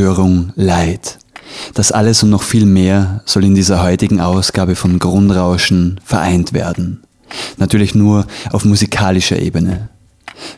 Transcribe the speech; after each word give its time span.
Zerstörung, 0.00 0.54
Leid. 0.56 1.18
Das 1.74 1.92
alles 1.92 2.22
und 2.22 2.30
noch 2.30 2.42
viel 2.42 2.64
mehr 2.64 3.20
soll 3.26 3.44
in 3.44 3.54
dieser 3.54 3.82
heutigen 3.82 4.18
Ausgabe 4.18 4.74
von 4.74 4.98
Grundrauschen 4.98 6.00
vereint 6.02 6.54
werden. 6.54 7.02
Natürlich 7.58 7.94
nur 7.94 8.26
auf 8.50 8.64
musikalischer 8.64 9.38
Ebene. 9.38 9.90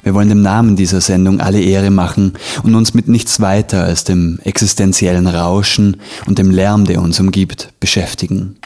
Wir 0.05 0.15
wollen 0.15 0.29
dem 0.29 0.43
Namen 0.43 0.77
dieser 0.77 1.01
Sendung 1.01 1.41
alle 1.41 1.61
Ehre 1.61 1.91
machen 1.91 2.35
und 2.63 2.77
uns 2.77 2.95
mit 2.95 3.09
nichts 3.09 3.41
weiter 3.41 3.83
als 3.83 4.05
dem 4.05 4.39
existenziellen 4.45 5.27
Rauschen 5.27 5.97
und 6.27 6.39
dem 6.39 6.53
Lärm, 6.53 6.85
der 6.85 7.03
uns 7.03 7.19
umgibt, 7.19 7.73
beschäftigen. 7.81 8.59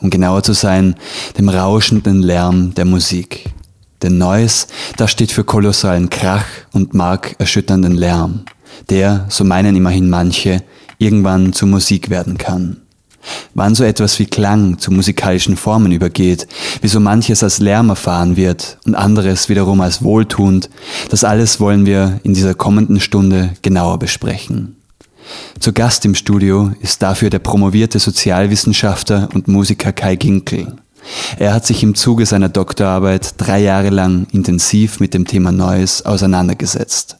Um 0.00 0.10
genauer 0.10 0.42
zu 0.42 0.52
sein, 0.52 0.96
dem 1.38 1.48
rauschenden 1.48 2.22
Lärm 2.22 2.74
der 2.74 2.86
Musik. 2.86 3.50
Denn 4.02 4.18
Neues, 4.18 4.66
das 4.96 5.12
steht 5.12 5.30
für 5.30 5.44
kolossalen 5.44 6.10
Krach 6.10 6.44
und 6.72 6.92
markerschütternden 6.92 7.94
Lärm 7.94 8.46
der, 8.90 9.26
so 9.28 9.44
meinen 9.44 9.76
immerhin 9.76 10.10
manche, 10.10 10.62
irgendwann 10.98 11.52
zu 11.52 11.66
Musik 11.66 12.10
werden 12.10 12.38
kann. 12.38 12.78
Wann 13.54 13.74
so 13.74 13.84
etwas 13.84 14.18
wie 14.18 14.26
Klang 14.26 14.78
zu 14.78 14.92
musikalischen 14.92 15.56
Formen 15.56 15.92
übergeht, 15.92 16.46
wie 16.82 16.88
so 16.88 17.00
manches 17.00 17.42
als 17.42 17.58
Lärm 17.58 17.88
erfahren 17.88 18.36
wird 18.36 18.78
und 18.84 18.94
anderes 18.94 19.48
wiederum 19.48 19.80
als 19.80 20.02
wohltuend, 20.02 20.68
das 21.08 21.24
alles 21.24 21.60
wollen 21.60 21.86
wir 21.86 22.20
in 22.22 22.34
dieser 22.34 22.54
kommenden 22.54 23.00
Stunde 23.00 23.54
genauer 23.62 23.98
besprechen. 23.98 24.76
Zu 25.58 25.72
Gast 25.72 26.04
im 26.04 26.14
Studio 26.14 26.72
ist 26.80 27.02
dafür 27.02 27.30
der 27.30 27.38
promovierte 27.38 27.98
Sozialwissenschaftler 27.98 29.28
und 29.32 29.48
Musiker 29.48 29.92
Kai 29.92 30.16
Ginkel. 30.16 30.74
Er 31.38 31.54
hat 31.54 31.66
sich 31.66 31.82
im 31.82 31.94
Zuge 31.94 32.26
seiner 32.26 32.48
Doktorarbeit 32.48 33.34
drei 33.38 33.60
Jahre 33.60 33.90
lang 33.90 34.26
intensiv 34.32 35.00
mit 35.00 35.14
dem 35.14 35.26
Thema 35.26 35.52
Neues 35.52 36.04
auseinandergesetzt. 36.04 37.16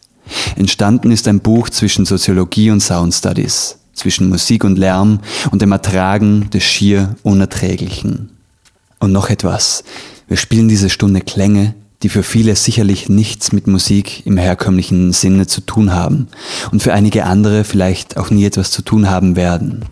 Entstanden 0.56 1.11
ist 1.11 1.28
ein 1.28 1.41
Buch 1.41 1.70
zwischen 1.70 2.06
Soziologie 2.06 2.70
und 2.70 2.80
Sound 2.80 3.14
Studies, 3.14 3.78
zwischen 3.92 4.28
Musik 4.28 4.64
und 4.64 4.78
Lärm 4.78 5.20
und 5.50 5.62
dem 5.62 5.72
Ertragen 5.72 6.50
des 6.50 6.62
schier 6.62 7.16
Unerträglichen. 7.22 8.31
Und 8.98 9.12
noch 9.12 9.28
etwas. 9.28 9.84
Wir 10.28 10.36
spielen 10.36 10.69
diese 10.69 10.89
Stunde 10.89 11.20
Klänge, 11.20 11.75
die 12.03 12.08
für 12.08 12.22
viele 12.22 12.55
sicherlich 12.56 13.08
nichts 13.08 13.53
mit 13.53 13.66
Musik 13.66 14.27
im 14.27 14.36
herkömmlichen 14.36 15.12
Sinne 15.12 15.47
zu 15.47 15.61
tun 15.62 15.92
haben 15.92 16.28
und 16.70 16.83
für 16.83 16.92
einige 16.92 17.25
andere 17.25 17.64
vielleicht 17.64 18.16
auch 18.16 18.31
nie 18.31 18.44
etwas 18.44 18.70
zu 18.70 18.83
tun 18.83 19.09
haben 19.09 19.36
werden. 19.36 19.84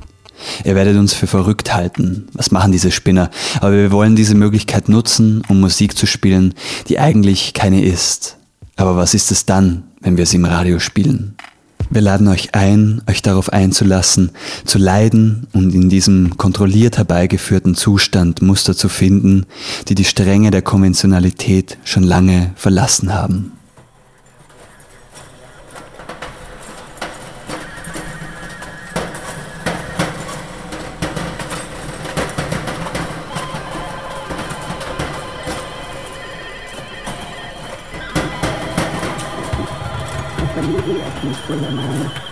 Ihr 0.65 0.75
werdet 0.75 0.97
uns 0.97 1.15
für 1.15 1.27
verrückt 1.27 1.73
halten. 1.73 2.27
Was 2.33 2.51
machen 2.51 2.73
diese 2.73 2.91
Spinner? 2.91 3.31
Aber 3.61 3.73
wir 3.73 3.93
wollen 3.93 4.17
diese 4.17 4.35
Möglichkeit 4.35 4.89
nutzen, 4.89 5.43
um 5.49 5.61
Musik 5.61 5.97
zu 5.97 6.07
spielen, 6.07 6.55
die 6.89 6.99
eigentlich 6.99 7.55
keine 7.55 7.85
ist. 7.85 8.37
Aber 8.77 8.97
was 8.97 9.15
ist 9.15 9.31
es 9.31 9.47
dann, 9.47 9.85
wenn 10.01 10.17
wir 10.17 10.27
sie 10.27 10.37
im 10.37 10.45
Radio 10.45 10.79
spielen. 10.79 11.37
Wir 11.91 12.01
laden 12.01 12.29
euch 12.29 12.55
ein, 12.55 13.03
euch 13.07 13.21
darauf 13.21 13.53
einzulassen, 13.53 14.31
zu 14.65 14.79
leiden 14.79 15.47
und 15.53 15.75
in 15.75 15.91
diesem 15.91 16.39
kontrolliert 16.39 16.97
herbeigeführten 16.97 17.75
Zustand 17.75 18.41
Muster 18.41 18.75
zu 18.75 18.89
finden, 18.89 19.45
die 19.89 19.95
die 19.95 20.07
Stränge 20.07 20.51
der 20.51 20.63
Konventionalität 20.63 21.77
schon 21.85 22.03
lange 22.03 22.53
verlassen 22.57 23.13
haben. 23.13 23.53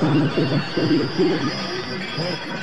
Thank 0.00 0.36
you. 2.46 2.57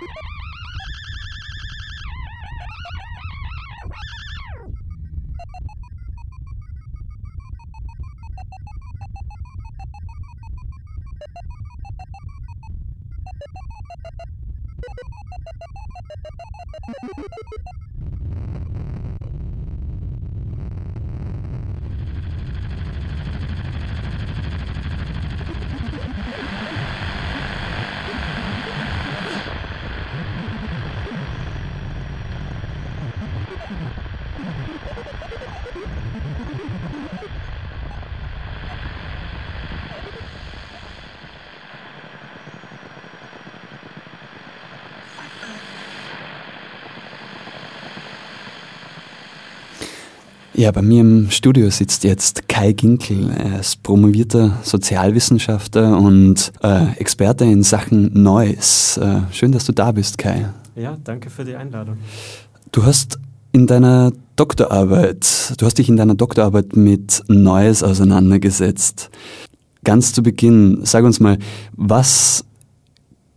you 0.00 0.08
Ja, 50.64 50.72
bei 50.72 50.80
mir 50.80 51.02
im 51.02 51.30
Studio 51.30 51.68
sitzt 51.68 52.04
jetzt 52.04 52.48
Kai 52.48 52.72
Ginkel. 52.72 53.30
Er 53.30 53.60
ist 53.60 53.82
promovierter 53.82 54.60
Sozialwissenschaftler 54.62 55.98
und 55.98 56.54
äh, 56.62 56.90
Experte 56.96 57.44
in 57.44 57.62
Sachen 57.62 58.10
Neues. 58.14 58.96
Äh, 58.96 59.30
schön, 59.30 59.52
dass 59.52 59.66
du 59.66 59.72
da 59.72 59.92
bist, 59.92 60.16
Kai. 60.16 60.48
Ja, 60.74 60.96
danke 61.04 61.28
für 61.28 61.44
die 61.44 61.54
Einladung. 61.54 61.98
Du 62.72 62.82
hast 62.82 63.18
in 63.52 63.66
deiner 63.66 64.14
Doktorarbeit, 64.36 65.52
du 65.58 65.66
hast 65.66 65.76
dich 65.76 65.90
in 65.90 65.98
deiner 65.98 66.14
Doktorarbeit 66.14 66.76
mit 66.76 67.22
Neues 67.28 67.82
auseinandergesetzt. 67.82 69.10
Ganz 69.84 70.14
zu 70.14 70.22
Beginn, 70.22 70.80
sag 70.84 71.04
uns 71.04 71.20
mal, 71.20 71.36
was 71.72 72.42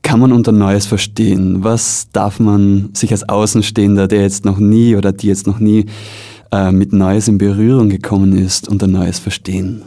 kann 0.01 0.21
man 0.21 0.31
unter 0.31 0.53
Neues 0.53 0.85
verstehen? 0.85 1.65
Was 1.65 2.07
darf 2.13 2.39
man 2.39 2.91
sich 2.93 3.11
als 3.11 3.27
Außenstehender, 3.27 4.07
der 4.07 4.21
jetzt 4.21 4.45
noch 4.45 4.59
nie 4.59 4.95
oder 4.95 5.11
die 5.11 5.27
jetzt 5.27 5.45
noch 5.45 5.59
nie 5.59 5.87
äh, 6.51 6.71
mit 6.71 6.93
Neues 6.93 7.27
in 7.27 7.37
Berührung 7.37 7.89
gekommen 7.89 8.37
ist, 8.37 8.67
unter 8.67 8.87
Neues 8.87 9.19
verstehen? 9.19 9.83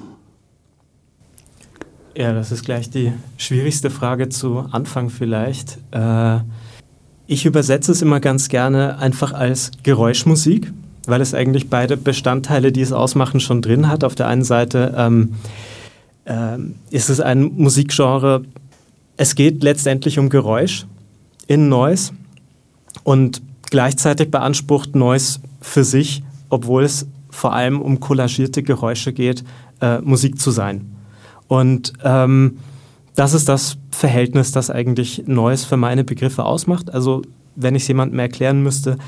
Ja, 2.17 2.33
das 2.33 2.53
ist 2.53 2.65
gleich 2.65 2.91
die 2.91 3.13
schwierigste 3.37 3.89
Frage 3.89 4.29
zu 4.29 4.59
Anfang 4.71 5.11
vielleicht. 5.11 5.79
Äh, 5.93 6.39
ich 7.27 7.47
übersetze 7.47 7.93
es 7.93 8.03
immer 8.03 8.21
ganz 8.21 8.49
gerne 8.49 8.99
einfach 8.99 9.33
als 9.33 9.71
Geräuschmusik, 9.85 10.73
weil 11.07 11.21
es 11.21 11.33
eigentlich 11.33 11.71
beide 11.71 11.97
Bestandteile, 11.97 12.73
die 12.73 12.81
es 12.81 12.93
ausmachen, 12.93 13.41
schon 13.41 13.63
drin 13.63 13.89
hat. 13.89 14.05
Auf 14.05 14.17
der 14.17 14.27
einen 14.27 14.45
Seite 14.45 14.95
ähm, 14.97 15.35
äh, 16.25 16.59
ist 16.91 17.09
es 17.09 17.21
ein 17.21 17.43
Musikgenre, 17.43 18.43
es 19.17 19.35
geht 19.35 19.63
letztendlich 19.63 20.19
um 20.19 20.31
Geräusch 20.31 20.87
in 21.47 21.69
Noise 21.69 22.13
und 23.05 23.43
gleichzeitig 23.71 24.31
beansprucht 24.31 24.95
Noise 24.95 25.41
für 25.61 25.85
sich, 25.85 26.23
obwohl 26.51 26.85
es 26.85 27.07
vor 27.31 27.55
allem 27.55 27.81
um 27.81 28.01
kollagierte 28.01 28.63
Geräusche 28.63 29.13
geht, 29.13 29.45
äh, 29.81 30.01
Musik 30.01 30.39
zu 30.39 30.51
sein. 30.51 30.97
Und 31.49 31.95
ähm, 32.05 32.59
das 33.15 33.35
ist 33.35 33.49
das 33.49 33.79
Verhältnis, 33.91 34.53
das 34.53 34.71
eigentlich 34.71 35.25
Noise 35.27 35.67
für 35.67 35.77
meine 35.77 36.05
Begriffe 36.05 36.45
ausmacht. 36.45 36.93
Also 36.93 37.23
wenn 37.57 37.75
ich 37.75 37.83
es 37.83 37.89
jemandem 37.89 38.19
erklären 38.19 38.63
müsste, 38.63 38.99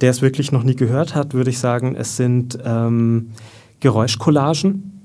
der 0.00 0.10
es 0.10 0.22
wirklich 0.22 0.52
noch 0.52 0.64
nie 0.64 0.74
gehört 0.74 1.14
hat, 1.14 1.34
würde 1.34 1.50
ich 1.50 1.58
sagen, 1.58 1.94
es 1.94 2.16
sind 2.16 2.58
ähm, 2.64 3.30
Geräuschcollagen, 3.80 5.00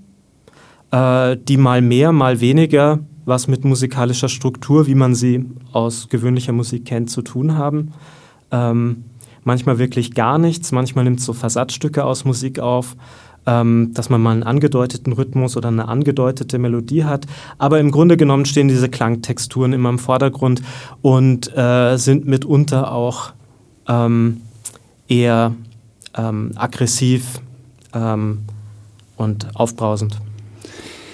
äh, 0.91 1.37
die 1.37 1.57
mal 1.57 1.81
mehr, 1.81 2.11
mal 2.11 2.39
weniger 2.39 2.99
was 3.25 3.49
mit 3.49 3.65
musikalischer 3.65 4.29
Struktur, 4.29 4.87
wie 4.87 4.95
man 4.95 5.13
sie 5.13 5.45
aus 5.73 6.07
gewöhnlicher 6.07 6.53
Musik 6.53 6.85
kennt, 6.85 7.09
zu 7.09 7.21
tun 7.21 7.57
haben. 7.57 7.91
Ähm, 8.51 9.03
manchmal 9.47 9.79
wirklich 9.79 10.13
gar 10.13 10.37
nichts, 10.37 10.71
manchmal 10.71 11.05
nimmt 11.05 11.19
es 11.19 11.25
so 11.25 11.33
Versatzstücke 11.33 12.03
aus 12.03 12.25
Musik 12.25 12.59
auf, 12.59 12.95
ähm, 13.47 13.91
dass 13.93 14.09
man 14.09 14.21
mal 14.21 14.31
einen 14.31 14.43
angedeuteten 14.43 15.13
Rhythmus 15.13 15.57
oder 15.57 15.69
eine 15.69 15.87
angedeutete 15.87 16.59
Melodie 16.59 17.05
hat. 17.05 17.25
Aber 17.57 17.79
im 17.79 17.89
Grunde 17.89 18.17
genommen 18.17 18.45
stehen 18.45 18.67
diese 18.67 18.89
Klangtexturen 18.89 19.73
immer 19.73 19.89
im 19.89 19.99
Vordergrund 19.99 20.61
und 21.01 21.51
äh, 21.57 21.95
sind 21.97 22.27
mitunter 22.27 22.91
auch 22.91 23.31
ähm, 23.87 24.41
eher 25.07 25.55
ähm, 26.15 26.51
aggressiv 26.55 27.39
ähm, 27.93 28.39
und 29.15 29.47
aufbrausend. 29.55 30.19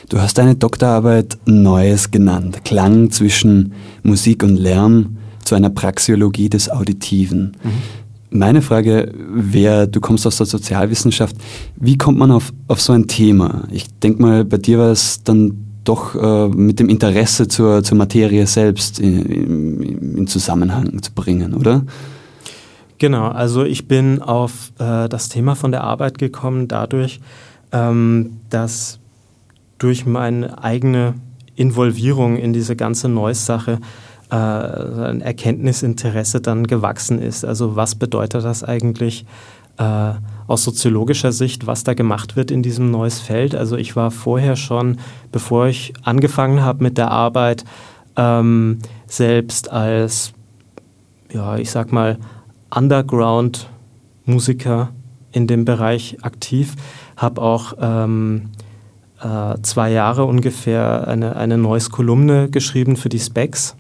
Du 0.09 0.19
hast 0.19 0.37
deine 0.37 0.55
Doktorarbeit 0.55 1.37
Neues 1.45 2.09
genannt, 2.11 2.65
Klang 2.65 3.11
zwischen 3.11 3.73
Musik 4.01 4.43
und 4.43 4.57
Lärm 4.57 5.17
zu 5.43 5.55
einer 5.55 5.69
Praxiologie 5.69 6.49
des 6.49 6.69
Auditiven. 6.71 7.57
Mhm. 7.63 8.02
Meine 8.33 8.63
Frage 8.63 9.13
wäre, 9.15 9.87
du 9.87 10.01
kommst 10.01 10.25
aus 10.25 10.37
der 10.37 10.47
Sozialwissenschaft, 10.47 11.35
wie 11.75 11.97
kommt 11.97 12.17
man 12.17 12.31
auf, 12.31 12.51
auf 12.67 12.81
so 12.81 12.91
ein 12.93 13.07
Thema? 13.07 13.67
Ich 13.71 13.87
denke 13.99 14.21
mal, 14.21 14.43
bei 14.43 14.57
dir 14.57 14.79
war 14.79 14.91
es 14.91 15.23
dann 15.23 15.53
doch 15.83 16.15
äh, 16.15 16.47
mit 16.47 16.79
dem 16.79 16.89
Interesse 16.89 17.47
zur, 17.47 17.83
zur 17.83 17.97
Materie 17.97 18.47
selbst 18.47 18.99
in, 18.99 19.21
in, 19.25 20.17
in 20.17 20.27
Zusammenhang 20.27 20.99
zu 21.03 21.11
bringen, 21.13 21.53
oder? 21.53 21.83
Genau, 22.97 23.27
also 23.27 23.63
ich 23.63 23.87
bin 23.87 24.21
auf 24.21 24.71
äh, 24.79 25.07
das 25.09 25.29
Thema 25.29 25.55
von 25.55 25.71
der 25.71 25.83
Arbeit 25.83 26.17
gekommen 26.17 26.67
dadurch, 26.67 27.19
ähm, 27.71 28.37
dass 28.49 28.99
durch 29.77 30.05
meine 30.07 30.63
eigene 30.63 31.13
Involvierung 31.55 32.37
in 32.37 32.53
diese 32.53 32.75
ganze 32.75 33.09
Neues-Sache 33.09 33.79
äh, 34.33 34.35
ein 34.35 35.21
Erkenntnisinteresse 35.21 36.41
dann 36.41 36.65
gewachsen 36.65 37.21
ist. 37.21 37.45
Also 37.45 37.75
was 37.75 37.93
bedeutet 37.93 38.43
das 38.43 38.63
eigentlich 38.63 39.27
äh, 39.77 40.13
aus 40.47 40.63
soziologischer 40.63 41.31
Sicht, 41.31 41.67
was 41.67 41.83
da 41.83 41.93
gemacht 41.93 42.35
wird 42.35 42.49
in 42.49 42.63
diesem 42.63 42.89
neues 42.89 43.19
Feld? 43.19 43.53
Also 43.53 43.77
ich 43.77 43.95
war 43.95 44.09
vorher 44.09 44.55
schon, 44.55 44.97
bevor 45.31 45.67
ich 45.67 45.93
angefangen 46.01 46.63
habe 46.63 46.83
mit 46.83 46.97
der 46.97 47.11
Arbeit, 47.11 47.63
ähm, 48.15 48.79
selbst 49.05 49.71
als, 49.71 50.33
ja, 51.31 51.57
ich 51.57 51.69
sag 51.69 51.91
mal, 51.91 52.17
Underground-Musiker 52.75 54.89
in 55.31 55.45
dem 55.45 55.63
Bereich 55.63 56.17
aktiv, 56.23 56.73
habe 57.17 57.39
auch 57.39 57.73
ähm, 57.79 58.49
äh, 59.21 59.61
zwei 59.61 59.91
Jahre 59.91 60.25
ungefähr 60.25 61.07
eine, 61.07 61.35
eine 61.35 61.59
neues 61.59 61.91
Kolumne 61.91 62.49
geschrieben 62.49 62.97
für 62.97 63.09
die 63.09 63.19
Specs 63.19 63.75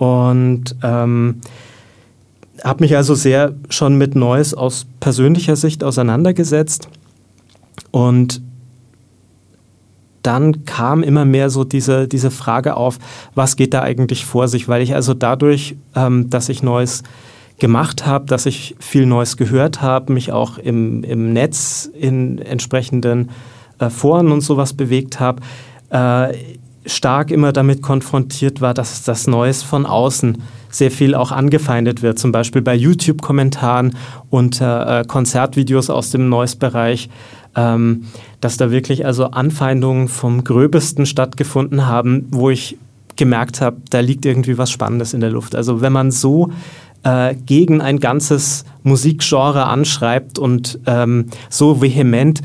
und 0.00 0.76
ähm, 0.82 1.42
habe 2.64 2.82
mich 2.82 2.96
also 2.96 3.14
sehr 3.14 3.52
schon 3.68 3.98
mit 3.98 4.14
Neues 4.14 4.54
aus 4.54 4.86
persönlicher 4.98 5.56
Sicht 5.56 5.84
auseinandergesetzt. 5.84 6.88
Und 7.90 8.40
dann 10.22 10.64
kam 10.64 11.02
immer 11.02 11.26
mehr 11.26 11.50
so 11.50 11.64
diese, 11.64 12.08
diese 12.08 12.30
Frage 12.30 12.78
auf, 12.78 12.98
was 13.34 13.56
geht 13.56 13.74
da 13.74 13.82
eigentlich 13.82 14.24
vor 14.24 14.48
sich, 14.48 14.68
weil 14.68 14.80
ich 14.80 14.94
also 14.94 15.12
dadurch, 15.12 15.76
ähm, 15.94 16.30
dass 16.30 16.48
ich 16.48 16.62
Neues 16.62 17.02
gemacht 17.58 18.06
habe, 18.06 18.24
dass 18.24 18.46
ich 18.46 18.76
viel 18.78 19.04
Neues 19.04 19.36
gehört 19.36 19.82
habe, 19.82 20.14
mich 20.14 20.32
auch 20.32 20.56
im, 20.56 21.04
im 21.04 21.34
Netz 21.34 21.90
in 21.92 22.38
entsprechenden 22.38 23.28
äh, 23.78 23.90
Foren 23.90 24.32
und 24.32 24.40
sowas 24.40 24.72
bewegt 24.72 25.20
habe, 25.20 25.42
äh, 25.90 26.34
stark 26.86 27.30
immer 27.30 27.52
damit 27.52 27.82
konfrontiert 27.82 28.60
war, 28.60 28.74
dass 28.74 29.02
das 29.02 29.26
Neues 29.26 29.62
von 29.62 29.86
außen 29.86 30.42
sehr 30.70 30.90
viel 30.90 31.14
auch 31.14 31.32
angefeindet 31.32 32.02
wird, 32.02 32.18
zum 32.18 32.32
Beispiel 32.32 32.62
bei 32.62 32.74
YouTube-Kommentaren 32.74 33.96
und 34.30 34.60
äh, 34.60 35.04
Konzertvideos 35.06 35.90
aus 35.90 36.10
dem 36.10 36.28
Noise-Bereich, 36.28 37.10
ähm, 37.56 38.04
dass 38.40 38.56
da 38.56 38.70
wirklich 38.70 39.04
also 39.04 39.26
Anfeindungen 39.26 40.08
vom 40.08 40.44
Gröbesten 40.44 41.06
stattgefunden 41.06 41.86
haben, 41.86 42.26
wo 42.30 42.50
ich 42.50 42.78
gemerkt 43.16 43.60
habe, 43.60 43.78
da 43.90 44.00
liegt 44.00 44.24
irgendwie 44.24 44.56
was 44.56 44.70
Spannendes 44.70 45.12
in 45.12 45.20
der 45.20 45.30
Luft. 45.30 45.54
Also 45.54 45.80
wenn 45.80 45.92
man 45.92 46.10
so 46.10 46.50
äh, 47.02 47.34
gegen 47.34 47.80
ein 47.80 47.98
ganzes 47.98 48.64
Musikgenre 48.82 49.66
anschreibt 49.66 50.38
und 50.38 50.78
ähm, 50.86 51.26
so 51.48 51.82
vehement 51.82 52.40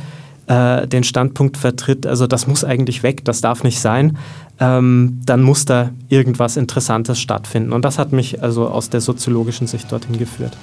äh, 0.47 0.87
den 0.87 1.03
Standpunkt 1.03 1.57
vertritt, 1.57 2.05
also 2.05 2.27
das 2.27 2.47
muss 2.47 2.63
eigentlich 2.63 3.03
weg, 3.03 3.25
das 3.25 3.41
darf 3.41 3.63
nicht 3.63 3.79
sein, 3.79 4.17
ähm, 4.59 5.21
dann 5.25 5.41
muss 5.41 5.65
da 5.65 5.91
irgendwas 6.09 6.57
Interessantes 6.57 7.19
stattfinden. 7.19 7.73
Und 7.73 7.83
das 7.83 7.99
hat 7.99 8.11
mich 8.11 8.41
also 8.41 8.67
aus 8.67 8.89
der 8.89 9.01
soziologischen 9.01 9.67
Sicht 9.67 9.91
dorthin 9.91 10.17
geführt. 10.17 10.55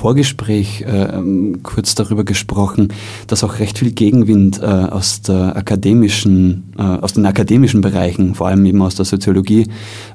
Vorgespräch 0.00 0.80
äh, 0.80 0.86
ähm, 0.86 1.62
kurz 1.62 1.94
darüber 1.94 2.24
gesprochen, 2.24 2.88
dass 3.26 3.44
auch 3.44 3.58
recht 3.58 3.78
viel 3.78 3.92
Gegenwind 3.92 4.58
äh, 4.58 4.64
aus, 4.64 5.20
der 5.20 5.56
akademischen, 5.56 6.72
äh, 6.78 6.82
aus 6.82 7.12
den 7.12 7.26
akademischen 7.26 7.82
Bereichen, 7.82 8.34
vor 8.34 8.48
allem 8.48 8.64
eben 8.64 8.80
aus 8.80 8.94
der 8.94 9.04
Soziologie, 9.04 9.66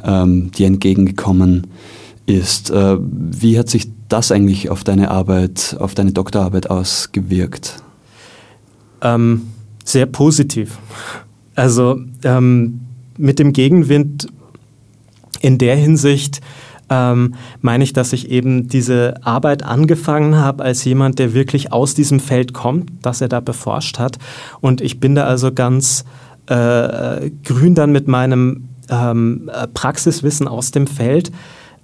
ähm, 0.03 0.49
dir 0.51 0.65
entgegengekommen 0.65 1.67
ist. 2.25 2.71
Äh, 2.71 2.97
wie 2.99 3.59
hat 3.59 3.69
sich 3.69 3.91
das 4.09 4.31
eigentlich 4.31 4.71
auf 4.71 4.83
deine 4.83 5.11
Arbeit, 5.11 5.77
auf 5.79 5.93
deine 5.93 6.13
Doktorarbeit 6.13 6.67
ausgewirkt? 6.71 7.83
Ähm, 9.01 9.43
sehr 9.83 10.07
positiv. 10.07 10.79
Also 11.53 11.99
ähm, 12.23 12.79
mit 13.19 13.37
dem 13.37 13.53
Gegenwind 13.53 14.29
in 15.41 15.59
der 15.59 15.75
Hinsicht 15.75 16.41
ähm, 16.89 17.35
meine 17.61 17.83
ich, 17.83 17.93
dass 17.93 18.13
ich 18.13 18.29
eben 18.29 18.67
diese 18.67 19.15
Arbeit 19.25 19.63
angefangen 19.63 20.37
habe 20.37 20.63
als 20.63 20.83
jemand, 20.83 21.19
der 21.19 21.33
wirklich 21.33 21.71
aus 21.71 21.95
diesem 21.95 22.19
Feld 22.19 22.53
kommt, 22.53 22.91
das 23.01 23.21
er 23.21 23.27
da 23.27 23.39
beforscht 23.39 23.99
hat. 23.99 24.17
Und 24.61 24.81
ich 24.81 24.99
bin 24.99 25.15
da 25.15 25.25
also 25.25 25.51
ganz 25.51 26.05
äh, 26.47 27.31
grün 27.43 27.75
dann 27.75 27.91
mit 27.91 28.07
meinem 28.07 28.69
ähm, 28.89 29.49
Praxiswissen 29.73 30.47
aus 30.47 30.71
dem 30.71 30.87
Feld 30.87 31.31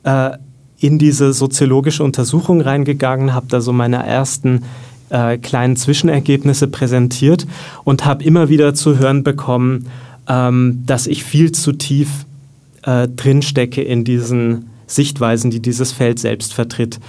äh, 0.03 0.31
in 0.79 0.97
diese 0.97 1.33
soziologische 1.33 2.03
Untersuchung 2.03 2.61
reingegangen, 2.61 3.33
habe 3.33 3.47
da 3.49 3.61
so 3.61 3.71
meine 3.73 4.05
ersten 4.05 4.63
äh, 5.09 5.37
kleinen 5.37 5.75
Zwischenergebnisse 5.75 6.67
präsentiert 6.67 7.45
und 7.83 8.05
habe 8.05 8.23
immer 8.23 8.49
wieder 8.49 8.73
zu 8.73 8.97
hören 8.97 9.23
bekommen, 9.23 9.87
ähm, 10.27 10.83
dass 10.85 11.07
ich 11.07 11.23
viel 11.23 11.51
zu 11.51 11.73
tief 11.73 12.25
äh, 12.83 13.07
drinstecke 13.07 13.81
in 13.81 14.03
diesen 14.03 14.70
Sichtweisen, 14.91 15.51
die 15.51 15.61
dieses 15.61 15.91
Feld 15.91 16.19
selbst 16.19 16.53
vertritt. 16.53 16.99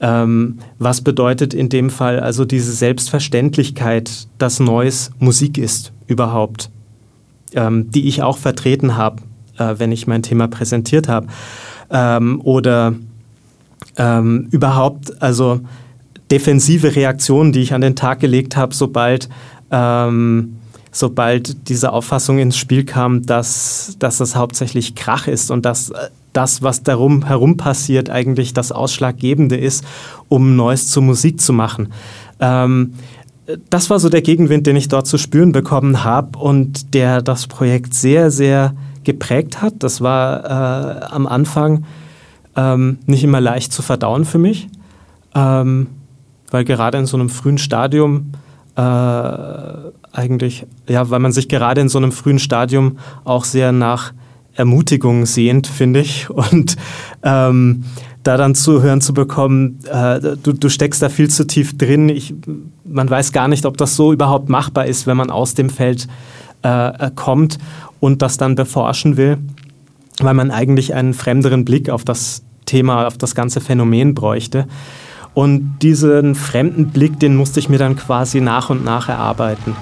Ähm, 0.00 0.58
was 0.78 1.00
bedeutet 1.00 1.54
in 1.54 1.68
dem 1.68 1.88
Fall 1.90 2.20
also 2.20 2.44
diese 2.44 2.72
Selbstverständlichkeit, 2.72 4.28
dass 4.38 4.60
Neues 4.60 5.10
Musik 5.18 5.56
ist 5.56 5.92
überhaupt, 6.06 6.70
ähm, 7.54 7.90
die 7.90 8.06
ich 8.06 8.22
auch 8.22 8.36
vertreten 8.36 8.96
habe, 8.96 9.22
äh, 9.56 9.74
wenn 9.78 9.92
ich 9.92 10.06
mein 10.06 10.22
Thema 10.22 10.48
präsentiert 10.48 11.08
habe. 11.08 11.28
Ähm, 11.90 12.40
oder 12.42 12.94
ähm, 13.96 14.48
überhaupt, 14.50 15.22
also 15.22 15.60
defensive 16.30 16.94
Reaktionen, 16.94 17.52
die 17.52 17.60
ich 17.60 17.72
an 17.72 17.80
den 17.80 17.96
Tag 17.96 18.20
gelegt 18.20 18.56
habe, 18.56 18.74
sobald 18.74 19.28
ähm, 19.70 20.56
sobald 20.96 21.68
diese 21.68 21.92
Auffassung 21.92 22.38
ins 22.38 22.56
Spiel 22.56 22.84
kam, 22.84 23.24
dass, 23.26 23.96
dass 23.98 24.18
das 24.18 24.34
hauptsächlich 24.34 24.94
Krach 24.94 25.28
ist 25.28 25.50
und 25.50 25.64
dass 25.64 25.90
äh, 25.90 26.08
das, 26.36 26.62
was 26.62 26.82
darum 26.82 27.24
herum 27.24 27.56
passiert, 27.56 28.10
eigentlich 28.10 28.52
das 28.52 28.72
Ausschlaggebende 28.72 29.56
ist, 29.56 29.84
um 30.28 30.56
Neues 30.56 30.88
zur 30.88 31.02
Musik 31.02 31.40
zu 31.40 31.52
machen. 31.52 31.92
Ähm, 32.40 32.92
das 33.70 33.90
war 33.90 33.98
so 33.98 34.08
der 34.08 34.22
Gegenwind, 34.22 34.66
den 34.66 34.76
ich 34.76 34.88
dort 34.88 35.06
zu 35.06 35.18
spüren 35.18 35.52
bekommen 35.52 36.04
habe 36.04 36.38
und 36.38 36.94
der 36.94 37.22
das 37.22 37.46
Projekt 37.46 37.94
sehr, 37.94 38.30
sehr 38.30 38.74
geprägt 39.04 39.62
hat. 39.62 39.74
Das 39.78 40.00
war 40.00 40.44
äh, 40.44 41.04
am 41.06 41.26
Anfang 41.26 41.84
ähm, 42.56 42.98
nicht 43.06 43.22
immer 43.22 43.40
leicht 43.40 43.72
zu 43.72 43.82
verdauen 43.82 44.24
für 44.24 44.38
mich, 44.38 44.68
ähm, 45.34 45.86
weil 46.50 46.64
gerade 46.64 46.98
in 46.98 47.06
so 47.06 47.16
einem 47.16 47.28
frühen 47.28 47.58
Stadium 47.58 48.32
äh, 48.76 48.82
eigentlich, 50.12 50.66
ja, 50.88 51.08
weil 51.08 51.20
man 51.20 51.32
sich 51.32 51.48
gerade 51.48 51.80
in 51.80 51.88
so 51.88 51.98
einem 51.98 52.12
frühen 52.12 52.38
Stadium 52.38 52.98
auch 53.24 53.44
sehr 53.44 53.72
nach 53.72 54.12
Ermutigung 54.56 55.26
sehnt, 55.26 55.66
finde 55.66 56.00
ich. 56.00 56.28
Und 56.52 56.76
ähm, 57.22 57.84
da 58.22 58.36
dann 58.36 58.54
zuhören 58.54 59.00
zu 59.00 59.14
bekommen, 59.14 59.78
äh, 59.90 60.20
du, 60.42 60.52
du 60.52 60.68
steckst 60.68 61.00
da 61.00 61.08
viel 61.08 61.30
zu 61.30 61.46
tief 61.46 61.78
drin. 61.78 62.08
Ich, 62.08 62.34
man 62.84 63.08
weiß 63.08 63.32
gar 63.32 63.48
nicht, 63.48 63.66
ob 63.66 63.76
das 63.76 63.94
so 63.94 64.12
überhaupt 64.12 64.48
machbar 64.48 64.86
ist, 64.86 65.06
wenn 65.06 65.16
man 65.16 65.30
aus 65.30 65.54
dem 65.54 65.70
Feld 65.70 66.08
äh, 66.62 67.10
kommt 67.14 67.58
und 68.00 68.22
das 68.22 68.36
dann 68.36 68.56
beforschen 68.56 69.16
will, 69.16 69.38
weil 70.18 70.34
man 70.34 70.50
eigentlich 70.50 70.94
einen 70.94 71.14
fremderen 71.14 71.64
Blick 71.64 71.88
auf 71.88 72.04
das 72.04 72.42
Thema, 72.64 73.06
auf 73.06 73.16
das 73.16 73.34
ganze 73.34 73.60
Phänomen 73.60 74.14
bräuchte. 74.14 74.66
Und 75.34 75.78
diesen 75.82 76.34
fremden 76.34 76.88
Blick, 76.88 77.20
den 77.20 77.36
musste 77.36 77.60
ich 77.60 77.68
mir 77.68 77.78
dann 77.78 77.94
quasi 77.94 78.40
nach 78.40 78.70
und 78.70 78.84
nach 78.84 79.08
erarbeiten. 79.08 79.76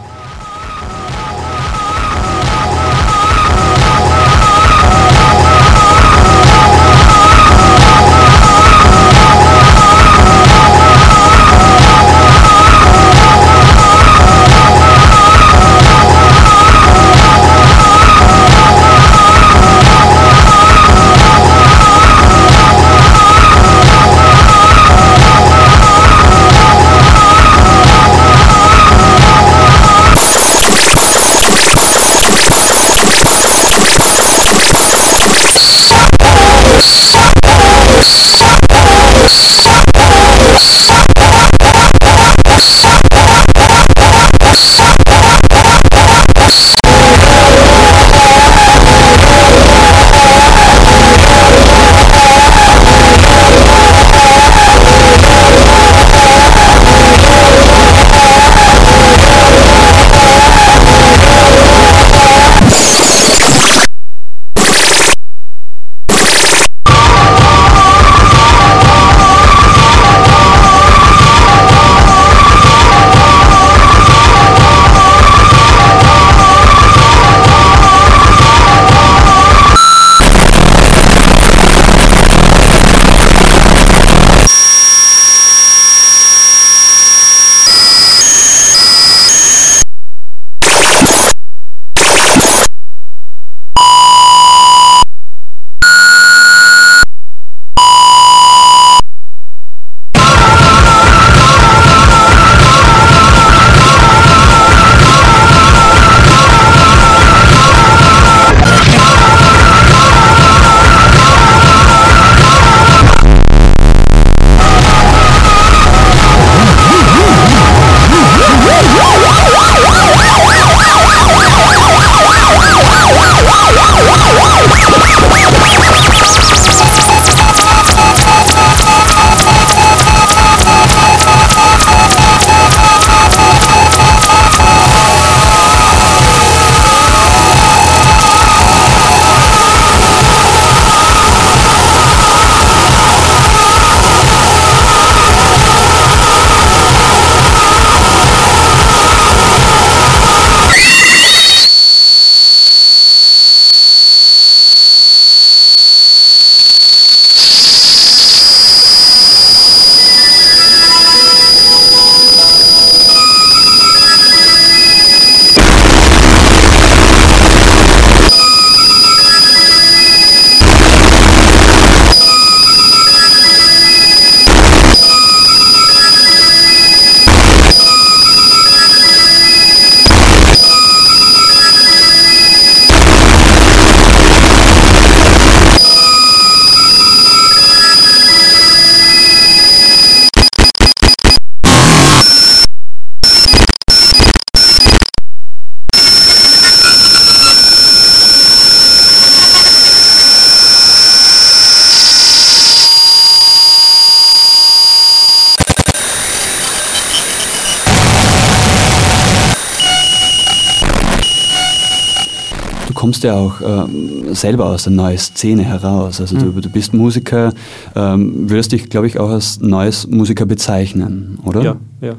Kommst 213.25 213.25
ja 213.25 213.34
auch 213.34 213.60
äh, 213.60 214.34
selber 214.34 214.67
aus 214.67 214.84
der 214.84 214.93
neuen 214.93 215.19
Szene 215.19 215.63
heraus. 215.63 216.21
Also 216.21 216.37
mhm. 216.37 216.54
du, 216.54 216.60
du, 216.60 216.69
bist 216.69 216.95
Musiker, 216.95 217.52
ähm, 217.95 218.50
würdest 218.50 218.73
dich, 218.73 218.91
glaube 218.91 219.06
ich, 219.06 219.19
auch 219.19 219.30
als 219.30 219.60
neues 219.60 220.06
Musiker 220.06 220.47
bezeichnen, 220.47 221.39
oder? 221.45 221.63
Ja, 221.63 221.76
ja. 222.00 222.15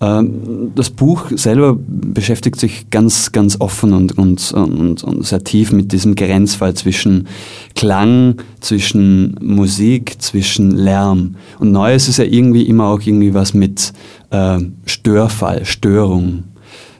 Ähm, 0.00 0.72
das 0.74 0.90
Buch 0.90 1.26
selber 1.34 1.76
beschäftigt 1.78 2.58
sich 2.58 2.90
ganz, 2.90 3.32
ganz 3.32 3.60
offen 3.60 3.92
und, 3.92 4.16
und, 4.16 4.52
und, 4.52 5.02
und 5.02 5.24
sehr 5.24 5.42
tief 5.42 5.72
mit 5.72 5.92
diesem 5.92 6.14
Grenzfall 6.14 6.74
zwischen 6.74 7.26
Klang, 7.74 8.36
zwischen 8.60 9.36
Musik, 9.40 10.20
zwischen 10.22 10.70
Lärm. 10.70 11.36
Und 11.58 11.72
Neues 11.72 12.08
ist 12.08 12.18
ja 12.18 12.24
irgendwie 12.24 12.62
immer 12.62 12.86
auch 12.86 13.00
irgendwie 13.00 13.34
was 13.34 13.54
mit 13.54 13.92
äh, 14.30 14.58
Störfall, 14.86 15.64
Störung. 15.64 16.44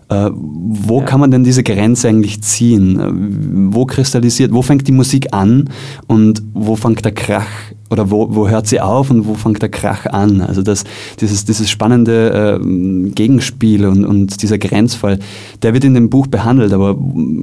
Äh, 0.09 0.31
wo 0.35 1.01
ja. 1.01 1.07
kann 1.07 1.21
man 1.21 1.31
denn 1.31 1.45
diese 1.45 1.63
Grenze 1.63 2.09
eigentlich 2.09 2.43
ziehen? 2.43 3.01
Äh, 3.01 3.75
wo 3.75 3.87
kristallisiert, 3.87 4.53
wo 4.53 4.63
fängt 4.63 4.87
die 4.87 4.93
Musik 4.93 5.29
an 5.33 5.71
und 6.07 6.43
wo 6.53 6.77
fängt 6.77 7.05
der 7.05 7.13
Krach 7.13 7.47
oder 7.91 8.11
wo, 8.11 8.35
wo 8.35 8.49
hört 8.49 8.67
sie 8.67 8.81
auf 8.81 9.11
und 9.11 9.27
wo 9.27 9.35
fängt 9.35 9.63
der 9.63 9.71
Krach 9.71 10.07
an? 10.07 10.41
Also 10.41 10.63
das, 10.63 10.85
dieses, 11.21 11.45
dieses 11.45 11.71
spannende 11.71 12.59
äh, 12.61 13.11
Gegenspiel 13.11 13.87
und, 13.87 14.05
und 14.05 14.43
dieser 14.43 14.59
Grenzfall, 14.59 15.19
der 15.63 15.73
wird 15.73 15.85
in 15.85 15.95
dem 15.95 16.11
Buch 16.11 16.27
behandelt, 16.27 16.73
aber 16.73 16.99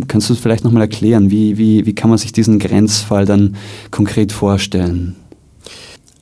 kannst 0.08 0.30
du 0.30 0.34
es 0.34 0.40
vielleicht 0.40 0.64
nochmal 0.64 0.84
erklären? 0.84 1.32
Wie, 1.32 1.58
wie, 1.58 1.86
wie 1.86 1.96
kann 1.96 2.10
man 2.10 2.20
sich 2.20 2.32
diesen 2.32 2.60
Grenzfall 2.60 3.26
dann 3.26 3.56
konkret 3.90 4.32
vorstellen? 4.32 5.16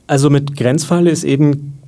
Also 0.07 0.29
mit 0.29 0.55
Grenzfall 0.55 1.07
ist 1.07 1.23
eben 1.23 1.78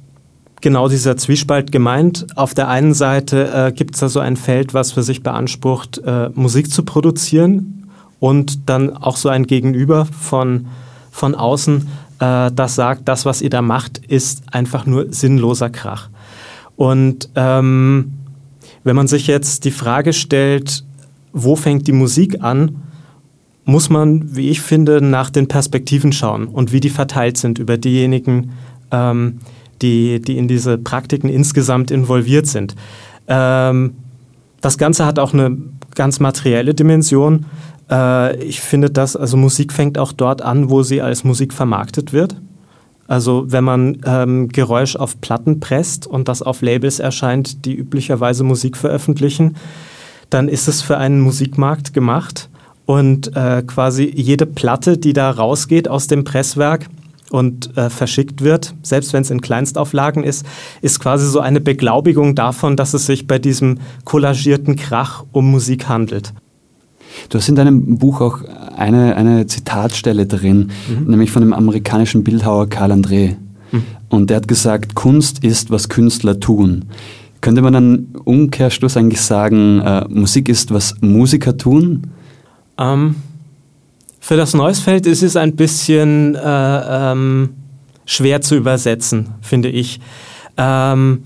genau 0.61 0.87
dieser 0.87 1.17
Zwiespalt 1.17 1.71
gemeint. 1.71 2.27
Auf 2.35 2.53
der 2.53 2.69
einen 2.69 2.93
Seite 2.93 3.51
äh, 3.53 3.71
gibt 3.71 3.95
es 3.95 4.01
da 4.01 4.09
so 4.09 4.19
ein 4.19 4.37
Feld, 4.37 4.73
was 4.73 4.91
für 4.91 5.03
sich 5.03 5.23
beansprucht, 5.23 5.99
äh, 6.05 6.29
Musik 6.33 6.71
zu 6.71 6.83
produzieren 6.83 7.89
und 8.19 8.69
dann 8.69 8.95
auch 8.95 9.17
so 9.17 9.29
ein 9.29 9.47
Gegenüber 9.47 10.05
von, 10.05 10.67
von 11.11 11.35
außen, 11.35 11.87
äh, 12.19 12.51
das 12.53 12.75
sagt, 12.75 13.07
das, 13.07 13.25
was 13.25 13.41
ihr 13.41 13.49
da 13.49 13.61
macht, 13.61 13.97
ist 13.97 14.43
einfach 14.51 14.85
nur 14.85 15.11
sinnloser 15.11 15.69
Krach. 15.69 16.09
Und 16.75 17.29
ähm, 17.35 18.13
wenn 18.83 18.95
man 18.95 19.07
sich 19.07 19.27
jetzt 19.27 19.65
die 19.65 19.71
Frage 19.71 20.13
stellt, 20.13 20.83
wo 21.33 21.55
fängt 21.55 21.87
die 21.87 21.91
Musik 21.91 22.43
an, 22.43 22.77
muss 23.65 23.89
man, 23.89 24.35
wie 24.35 24.49
ich 24.49 24.61
finde, 24.61 25.01
nach 25.01 25.29
den 25.29 25.47
Perspektiven 25.47 26.11
schauen 26.11 26.47
und 26.47 26.71
wie 26.71 26.79
die 26.79 26.89
verteilt 26.89 27.37
sind 27.37 27.59
über 27.59 27.77
diejenigen, 27.77 28.51
ähm, 28.91 29.39
die, 29.81 30.21
die 30.21 30.37
in 30.37 30.47
diese 30.47 30.77
Praktiken 30.77 31.29
insgesamt 31.29 31.91
involviert 31.91 32.47
sind. 32.47 32.75
Ähm, 33.27 33.95
das 34.61 34.77
Ganze 34.77 35.05
hat 35.05 35.19
auch 35.19 35.33
eine 35.33 35.57
ganz 35.95 36.19
materielle 36.19 36.73
Dimension. 36.73 37.45
Äh, 37.89 38.37
ich 38.43 38.61
finde, 38.61 38.89
dass 38.89 39.15
also 39.15 39.37
Musik 39.37 39.73
fängt 39.73 39.97
auch 39.97 40.11
dort 40.11 40.41
an, 40.41 40.69
wo 40.69 40.83
sie 40.83 41.01
als 41.01 41.23
Musik 41.23 41.53
vermarktet 41.53 42.13
wird. 42.13 42.35
Also 43.07 43.45
wenn 43.47 43.65
man 43.65 43.97
ähm, 44.05 44.47
Geräusch 44.47 44.95
auf 44.95 45.19
Platten 45.19 45.59
presst 45.59 46.07
und 46.07 46.29
das 46.29 46.41
auf 46.41 46.61
Labels 46.61 46.99
erscheint, 46.99 47.65
die 47.65 47.75
üblicherweise 47.75 48.45
Musik 48.45 48.77
veröffentlichen, 48.77 49.57
dann 50.29 50.47
ist 50.47 50.69
es 50.69 50.81
für 50.81 50.97
einen 50.97 51.19
Musikmarkt 51.19 51.93
gemacht. 51.93 52.49
Und 52.85 53.35
äh, 53.35 53.63
quasi 53.67 54.11
jede 54.15 54.45
Platte, 54.45 54.97
die 54.97 55.13
da 55.13 55.29
rausgeht 55.29 55.87
aus 55.87 56.07
dem 56.07 56.23
Presswerk, 56.23 56.87
und 57.31 57.75
äh, 57.77 57.89
verschickt 57.89 58.41
wird, 58.41 58.75
selbst 58.83 59.13
wenn 59.13 59.21
es 59.21 59.31
in 59.31 59.41
Kleinstauflagen 59.41 60.23
ist, 60.23 60.45
ist 60.81 60.99
quasi 60.99 61.27
so 61.27 61.39
eine 61.39 61.61
Beglaubigung 61.61 62.35
davon, 62.35 62.75
dass 62.75 62.93
es 62.93 63.05
sich 63.05 63.27
bei 63.27 63.39
diesem 63.39 63.79
kollagierten 64.03 64.75
Krach 64.75 65.23
um 65.31 65.49
Musik 65.49 65.87
handelt. 65.87 66.33
Du 67.29 67.37
hast 67.37 67.49
in 67.49 67.55
deinem 67.55 67.97
Buch 67.97 68.21
auch 68.21 68.39
eine, 68.75 69.15
eine 69.15 69.45
Zitatstelle 69.47 70.25
drin, 70.25 70.71
mhm. 70.87 71.07
nämlich 71.07 71.31
von 71.31 71.41
dem 71.41 71.53
amerikanischen 71.53 72.23
Bildhauer 72.23 72.69
Karl 72.69 72.91
André. 72.91 73.35
Mhm. 73.71 73.83
Und 74.09 74.29
der 74.29 74.37
hat 74.37 74.47
gesagt, 74.47 74.95
Kunst 74.95 75.43
ist, 75.43 75.71
was 75.71 75.89
Künstler 75.89 76.39
tun. 76.39 76.85
Könnte 77.41 77.61
man 77.61 77.73
dann 77.73 78.07
Umkehrschluss 78.23 78.97
eigentlich 78.97 79.21
sagen, 79.21 79.79
äh, 79.81 80.05
Musik 80.09 80.47
ist, 80.47 80.71
was 80.71 80.95
Musiker 81.01 81.57
tun? 81.57 82.07
Ähm, 82.77 83.15
für 84.21 84.37
das 84.37 84.53
Neusfeld 84.53 85.07
ist 85.07 85.23
es 85.23 85.35
ein 85.35 85.55
bisschen 85.55 86.35
äh, 86.35 86.41
ähm, 87.11 87.49
schwer 88.05 88.41
zu 88.41 88.55
übersetzen, 88.55 89.29
finde 89.41 89.67
ich. 89.67 89.99
Ähm, 90.57 91.23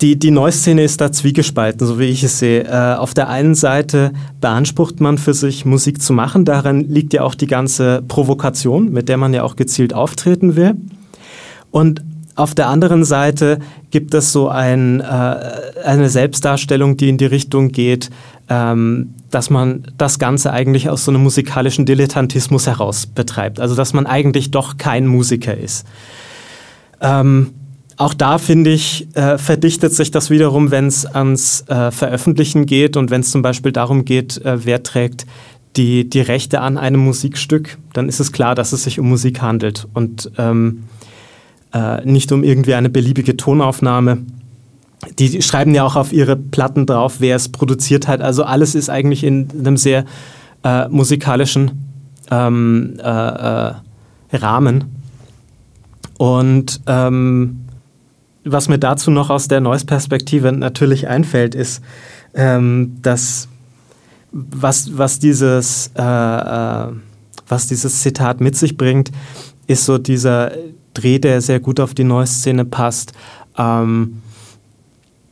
die, 0.00 0.18
die 0.18 0.30
Neuszene 0.30 0.82
ist 0.82 1.02
da 1.02 1.12
zwiegespalten, 1.12 1.86
so 1.86 1.98
wie 1.98 2.06
ich 2.06 2.24
es 2.24 2.38
sehe. 2.38 2.64
Äh, 2.64 2.94
auf 2.96 3.12
der 3.12 3.28
einen 3.28 3.54
Seite 3.54 4.12
beansprucht 4.40 5.00
man 5.00 5.18
für 5.18 5.34
sich, 5.34 5.66
Musik 5.66 6.00
zu 6.00 6.14
machen. 6.14 6.46
Daran 6.46 6.80
liegt 6.80 7.12
ja 7.12 7.22
auch 7.22 7.34
die 7.34 7.46
ganze 7.46 8.02
Provokation, 8.08 8.90
mit 8.90 9.10
der 9.10 9.18
man 9.18 9.34
ja 9.34 9.42
auch 9.42 9.56
gezielt 9.56 9.92
auftreten 9.92 10.56
will. 10.56 10.76
Und 11.70 12.02
auf 12.36 12.54
der 12.54 12.68
anderen 12.68 13.04
Seite 13.04 13.58
gibt 13.90 14.14
es 14.14 14.32
so 14.32 14.48
ein, 14.48 15.00
äh, 15.00 15.04
eine 15.84 16.08
Selbstdarstellung, 16.08 16.96
die 16.96 17.10
in 17.10 17.18
die 17.18 17.26
Richtung 17.26 17.68
geht, 17.68 18.08
ähm, 18.50 19.14
dass 19.30 19.48
man 19.48 19.84
das 19.96 20.18
Ganze 20.18 20.52
eigentlich 20.52 20.90
aus 20.90 21.04
so 21.04 21.12
einem 21.12 21.22
musikalischen 21.22 21.86
Dilettantismus 21.86 22.66
heraus 22.66 23.06
betreibt. 23.06 23.60
Also 23.60 23.76
dass 23.76 23.94
man 23.94 24.06
eigentlich 24.06 24.50
doch 24.50 24.76
kein 24.76 25.06
Musiker 25.06 25.56
ist. 25.56 25.86
Ähm, 27.00 27.52
auch 27.96 28.12
da 28.12 28.38
finde 28.38 28.70
ich, 28.70 29.14
äh, 29.14 29.38
verdichtet 29.38 29.92
sich 29.92 30.10
das 30.10 30.30
wiederum, 30.30 30.70
wenn 30.70 30.86
es 30.86 31.06
ans 31.06 31.64
äh, 31.68 31.90
Veröffentlichen 31.92 32.66
geht 32.66 32.96
und 32.96 33.10
wenn 33.10 33.20
es 33.20 33.30
zum 33.30 33.42
Beispiel 33.42 33.72
darum 33.72 34.04
geht, 34.04 34.44
äh, 34.44 34.64
wer 34.64 34.82
trägt 34.82 35.26
die, 35.76 36.08
die 36.08 36.20
Rechte 36.20 36.60
an 36.60 36.76
einem 36.76 37.00
Musikstück, 37.00 37.78
dann 37.92 38.08
ist 38.08 38.18
es 38.18 38.32
klar, 38.32 38.56
dass 38.56 38.72
es 38.72 38.82
sich 38.82 38.98
um 38.98 39.08
Musik 39.08 39.40
handelt 39.40 39.86
und 39.94 40.32
ähm, 40.38 40.84
äh, 41.72 42.04
nicht 42.04 42.32
um 42.32 42.42
irgendwie 42.42 42.74
eine 42.74 42.88
beliebige 42.88 43.36
Tonaufnahme 43.36 44.18
die 45.18 45.42
schreiben 45.42 45.74
ja 45.74 45.84
auch 45.84 45.96
auf 45.96 46.12
ihre 46.12 46.36
Platten 46.36 46.86
drauf, 46.86 47.16
wer 47.18 47.36
es 47.36 47.48
produziert 47.48 48.08
hat. 48.08 48.20
Also 48.20 48.44
alles 48.44 48.74
ist 48.74 48.90
eigentlich 48.90 49.24
in 49.24 49.48
einem 49.58 49.76
sehr 49.76 50.04
äh, 50.62 50.88
musikalischen 50.88 51.70
ähm, 52.30 52.94
äh, 52.98 53.02
äh, 53.02 53.72
Rahmen. 54.32 54.84
Und 56.18 56.80
ähm, 56.86 57.60
was 58.44 58.68
mir 58.68 58.78
dazu 58.78 59.10
noch 59.10 59.30
aus 59.30 59.48
der 59.48 59.60
Noise-Perspektive 59.60 60.52
natürlich 60.52 61.08
einfällt, 61.08 61.54
ist, 61.54 61.82
ähm, 62.34 62.98
dass 63.02 63.48
was, 64.32 64.96
was, 64.96 65.18
dieses, 65.18 65.90
äh, 65.96 66.02
äh, 66.02 66.92
was 67.48 67.66
dieses 67.66 68.02
Zitat 68.02 68.40
mit 68.40 68.56
sich 68.56 68.76
bringt, 68.76 69.10
ist 69.66 69.84
so 69.84 69.98
dieser 69.98 70.52
Dreh, 70.94 71.18
der 71.18 71.40
sehr 71.40 71.60
gut 71.60 71.80
auf 71.80 71.94
die 71.94 72.04
Noise-Szene 72.04 72.64
passt. 72.64 73.12
Ähm, 73.56 74.22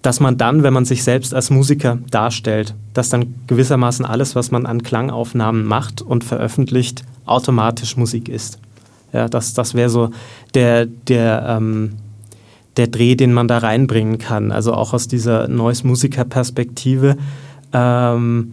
dass 0.03 0.21
man 0.21 0.39
dann, 0.39 0.63
wenn 0.63 0.73
man 0.73 0.85
sich 0.85 1.03
selbst 1.03 1.35
als 1.35 1.51
Musiker 1.51 1.99
darstellt, 2.11 2.75
dass 2.95 3.09
dann 3.09 3.35
gewissermaßen 3.47 4.05
alles, 4.05 4.35
was 4.35 4.51
man 4.51 4.65
an 4.67 4.83
Klangaufnahmen 4.83 5.65
macht 5.65 6.03
und 6.03 6.25
veröffentlicht, 6.25 7.03
automatisch 7.27 7.97
Musik 7.97 8.29
ist. 8.29 8.59
Ja, 9.13 9.29
das, 9.29 9.55
das 9.55 9.75
wäre 9.75 9.91
so 9.91 10.11
der, 10.55 10.87
der, 10.87 11.45
ähm, 11.49 11.95
der 12.77 12.87
Dreh, 12.87 13.17
den 13.17 13.33
man 13.33 13.49
da 13.49 13.59
reinbringen 13.59 14.19
kann. 14.19 14.53
Also 14.53 14.73
auch 14.73 14.93
aus 14.93 15.09
dieser 15.09 15.49
Noise-Musiker-Perspektive. 15.49 17.17
Ähm, 17.73 18.53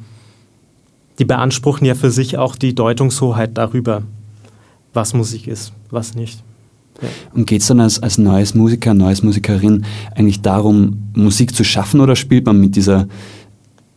die 1.19 1.25
beanspruchen 1.25 1.85
ja 1.85 1.95
für 1.95 2.11
sich 2.11 2.37
auch 2.37 2.55
die 2.55 2.75
Deutungshoheit 2.75 3.51
darüber, 3.57 4.01
was 4.93 5.13
Musik 5.13 5.47
ist, 5.47 5.71
was 5.89 6.15
nicht. 6.15 6.43
Und 7.33 7.47
geht 7.47 7.61
es 7.61 7.67
dann 7.67 7.79
als, 7.79 8.01
als 8.01 8.17
neues 8.17 8.55
Musiker, 8.55 8.93
neues 8.93 9.23
Musikerin 9.23 9.85
eigentlich 10.15 10.41
darum, 10.41 11.09
Musik 11.13 11.55
zu 11.55 11.63
schaffen 11.63 11.99
oder 11.99 12.15
spielt 12.15 12.45
man 12.45 12.59
mit 12.59 12.75
dieser, 12.75 13.07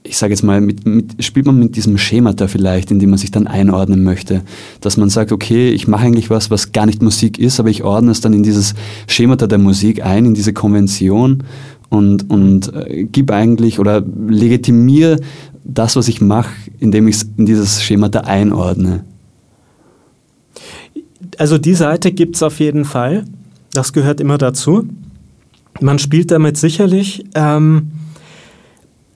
ich 0.03 0.17
sage 0.17 0.33
jetzt 0.33 0.43
mal, 0.43 0.61
mit, 0.61 0.87
mit, 0.87 1.25
spielt 1.25 1.47
man 1.47 1.59
mit 1.59 1.77
diesem 1.77 1.99
Schemata 1.99 2.49
vielleicht, 2.49 2.91
in 2.91 2.99
dem 2.99 3.11
man 3.11 3.19
sich 3.19 3.31
dann 3.31 3.47
einordnen 3.47 4.03
möchte? 4.03 4.43
Dass 4.81 4.97
man 4.97 5.11
sagt, 5.11 5.33
okay, 5.33 5.71
ich 5.71 5.87
mache 5.87 6.07
eigentlich 6.07 6.31
was, 6.31 6.51
was 6.51 6.73
gar 6.73 6.87
nicht 6.87 7.03
Musik 7.03 7.39
ist, 7.39 7.61
aber 7.61 7.71
ich 7.71 7.85
ordne 7.85 8.11
es 8.11 8.21
dann 8.21 8.33
in 8.33 8.43
dieses 8.43 8.75
Schemata 9.07 9.47
der 9.47 9.59
Musik 9.59 10.05
ein, 10.05 10.27
in 10.27 10.35
diese 10.35 10.53
Konvention 10.53 11.45
und, 11.91 12.31
und 12.31 12.75
äh, 12.75 13.05
gib 13.05 13.31
eigentlich 13.31 13.79
oder 13.79 14.03
legitimiere 14.29 15.21
das, 15.65 15.97
was 15.97 16.09
ich 16.09 16.21
mache, 16.21 16.51
indem 16.79 17.09
ich 17.09 17.17
es 17.17 17.27
in 17.37 17.47
dieses 17.47 17.83
Schemata 17.83 18.21
einordne. 18.21 19.05
Also 21.38 21.57
die 21.57 21.74
Seite 21.74 22.12
gibt 22.12 22.37
es 22.37 22.42
auf 22.42 22.59
jeden 22.59 22.85
Fall. 22.85 23.24
Das 23.72 23.92
gehört 23.92 24.20
immer 24.20 24.38
dazu. 24.38 24.88
Man 25.81 25.98
spielt 25.98 26.33
damit 26.33 26.57
sicherlich. 26.57 27.24
Ähm, 27.35 27.92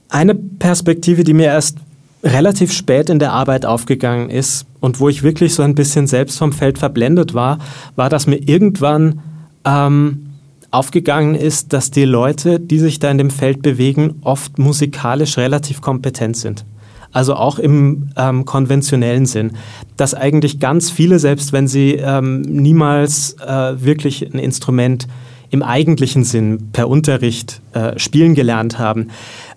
eine 0.09 0.35
Perspektive, 0.35 1.25
die 1.25 1.35
mir 1.35 1.47
erst 1.47 1.79
relativ 2.23 2.73
spät 2.73 3.11
in 3.11 3.19
der 3.19 3.33
Arbeit 3.33 3.67
aufgegangen 3.67 4.31
ist 4.31 4.67
und 4.81 5.01
wo 5.01 5.09
ich 5.09 5.25
wirklich 5.25 5.55
so 5.55 5.63
ein 5.65 5.75
bisschen 5.75 6.07
selbst 6.07 6.39
vom 6.39 6.53
Feld 6.53 6.79
verblendet 6.79 7.35
war, 7.35 7.59
war, 7.97 8.09
dass 8.09 8.29
mir 8.29 8.37
irgendwann 8.37 9.21
ähm, 9.65 10.27
aufgegangen 10.71 11.35
ist, 11.35 11.73
dass 11.73 11.91
die 11.91 12.05
Leute, 12.05 12.61
die 12.61 12.79
sich 12.79 13.01
da 13.01 13.11
in 13.11 13.19
dem 13.19 13.31
Feld 13.31 13.63
bewegen, 13.63 14.21
oft 14.23 14.59
musikalisch 14.59 15.37
relativ 15.37 15.81
kompetent 15.81 16.37
sind. 16.37 16.65
Also 17.13 17.35
auch 17.35 17.59
im 17.59 18.09
ähm, 18.17 18.45
konventionellen 18.45 19.27
Sinn, 19.27 19.53
dass 19.97 20.15
eigentlich 20.15 20.59
ganz 20.61 20.91
viele, 20.91 21.19
selbst 21.19 21.53
wenn 21.53 21.69
sie 21.69 21.93
ähm, 21.93 22.41
niemals 22.43 23.37
äh, 23.41 23.83
wirklich 23.83 24.33
ein 24.33 24.39
Instrument 24.39 25.07
im 25.51 25.63
eigentlichen 25.63 26.25
Sinn 26.25 26.71
per 26.73 26.89
Unterricht 26.89 27.61
äh, 27.75 27.99
spielen 27.99 28.35
gelernt 28.35 28.79
haben, 28.79 29.09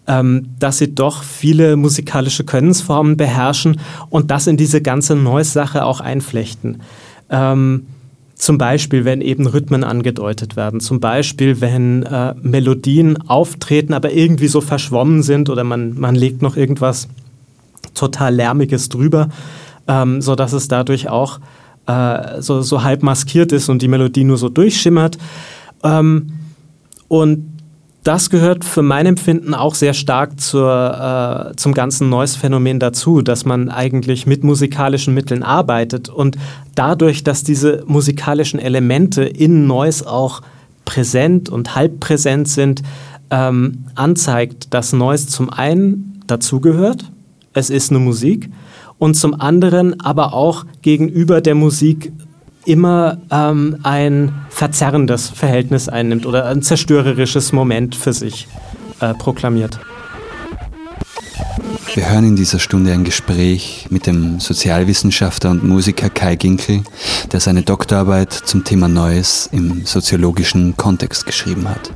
ähm, 0.08 0.50
dass 0.60 0.78
sie 0.78 0.94
doch 0.94 1.24
viele 1.24 1.78
musikalische 1.78 2.44
Könnensformen 2.44 3.15
beherrschen 3.15 3.80
und 4.10 4.30
das 4.30 4.48
in 4.48 4.58
diese 4.58 4.82
ganze 4.82 5.15
Noise-Sache 5.15 5.86
auch 5.86 6.02
einflechten. 6.02 6.82
Ähm, 7.30 7.88
zum 8.36 8.58
Beispiel, 8.58 9.06
wenn 9.06 9.22
eben 9.22 9.48
Rhythmen 9.48 9.86
angedeutet 9.86 10.58
werden, 10.58 10.82
zum 10.82 11.00
Beispiel, 11.00 11.62
wenn 11.62 12.04
äh, 12.04 12.36
Melodien 12.41 13.30
auftreten, 13.30 13.94
aber 13.94 14.12
irgendwie 14.12 14.50
so 14.50 14.60
verschwommen 14.60 15.24
sind 15.24 15.50
oder 15.50 15.63
man, 15.63 15.98
man 15.98 16.15
legt 16.15 16.41
noch 16.41 16.58
irgendwas 16.58 17.08
total 17.95 18.36
Lärmiges 18.36 18.89
drüber, 18.89 19.29
ähm, 19.88 20.21
sodass 20.21 20.53
es 20.53 20.67
dadurch 20.67 21.10
auch 21.10 21.39
äh, 21.88 22.41
so, 22.41 22.62
so 22.62 22.84
halb 22.84 23.03
maskiert 23.03 23.51
ist 23.51 23.69
und 23.69 23.81
die 23.81 23.88
Melodie 23.88 24.23
nur 24.23 24.38
so 24.38 24.49
durchschimmert. 24.49 25.17
Ähm, 25.84 26.34
und 27.08 27.55
das 28.05 28.29
gehört 28.29 28.63
für 28.63 28.84
mein 28.84 29.08
Empfinden 29.08 29.55
auch 29.55 29.73
sehr 29.73 29.95
stark 29.95 30.39
zur, 30.39 31.49
äh, 31.51 31.55
zum 31.55 31.73
ganzen 31.73 32.08
Noise-Phänomen 32.10 32.79
dazu, 32.79 33.23
dass 33.23 33.45
man 33.45 33.69
eigentlich 33.69 34.27
mit 34.27 34.43
musikalischen 34.43 35.15
Mitteln 35.15 35.41
arbeitet 35.41 36.10
und 36.10 36.38
dadurch, 36.75 37.23
dass 37.23 37.43
diese 37.43 37.84
musikalischen 37.88 38.60
Elemente 38.60 39.23
in 39.23 39.65
Noise 39.65 40.08
auch 40.08 40.41
präsent 40.86 41.49
und 41.49 41.75
halb 41.75 41.99
präsent 41.99 42.47
sind, 42.47 42.84
ähm, 43.31 43.86
anzeigt, 43.95 44.71
dass 44.75 44.93
Noise 44.93 45.27
zum 45.27 45.49
einen 45.49 46.21
dazugehört, 46.27 47.12
es 47.56 47.72
ist 47.72 47.89
eine 47.89 48.00
Musik, 48.00 48.50
und 49.00 49.15
zum 49.15 49.39
anderen 49.39 50.00
aber 50.00 50.34
auch 50.34 50.65
gegenüber 50.82 51.41
der 51.41 51.56
Musik 51.56 52.12
immer 52.65 53.18
ähm, 53.32 53.78
ein 53.84 54.34
verzerrendes 54.50 55.30
Verhältnis 55.30 55.89
einnimmt 55.89 56.26
oder 56.26 56.46
ein 56.46 56.62
zerstörerisches 56.62 57.52
Moment 57.52 57.96
für 57.96 58.13
sich 58.13 58.48
äh, 59.00 59.13
proklamiert. 59.13 59.80
Wir 61.94 62.10
hören 62.10 62.26
in 62.26 62.36
dieser 62.36 62.60
Stunde 62.60 62.91
ein 62.91 63.06
Gespräch 63.06 63.88
mit 63.89 64.06
dem 64.06 64.39
Sozialwissenschaftler 64.39 65.52
und 65.52 65.63
Musiker 65.63 66.10
Kai 66.10 66.36
Ginkel, 66.36 66.84
der 67.32 67.39
seine 67.39 67.62
Doktorarbeit 67.62 68.34
zum 68.34 68.65
Thema 68.65 68.89
Neues 68.89 69.48
im 69.52 69.86
soziologischen 69.86 70.76
Kontext 70.76 71.26
geschrieben 71.26 71.70
hat. 71.70 71.94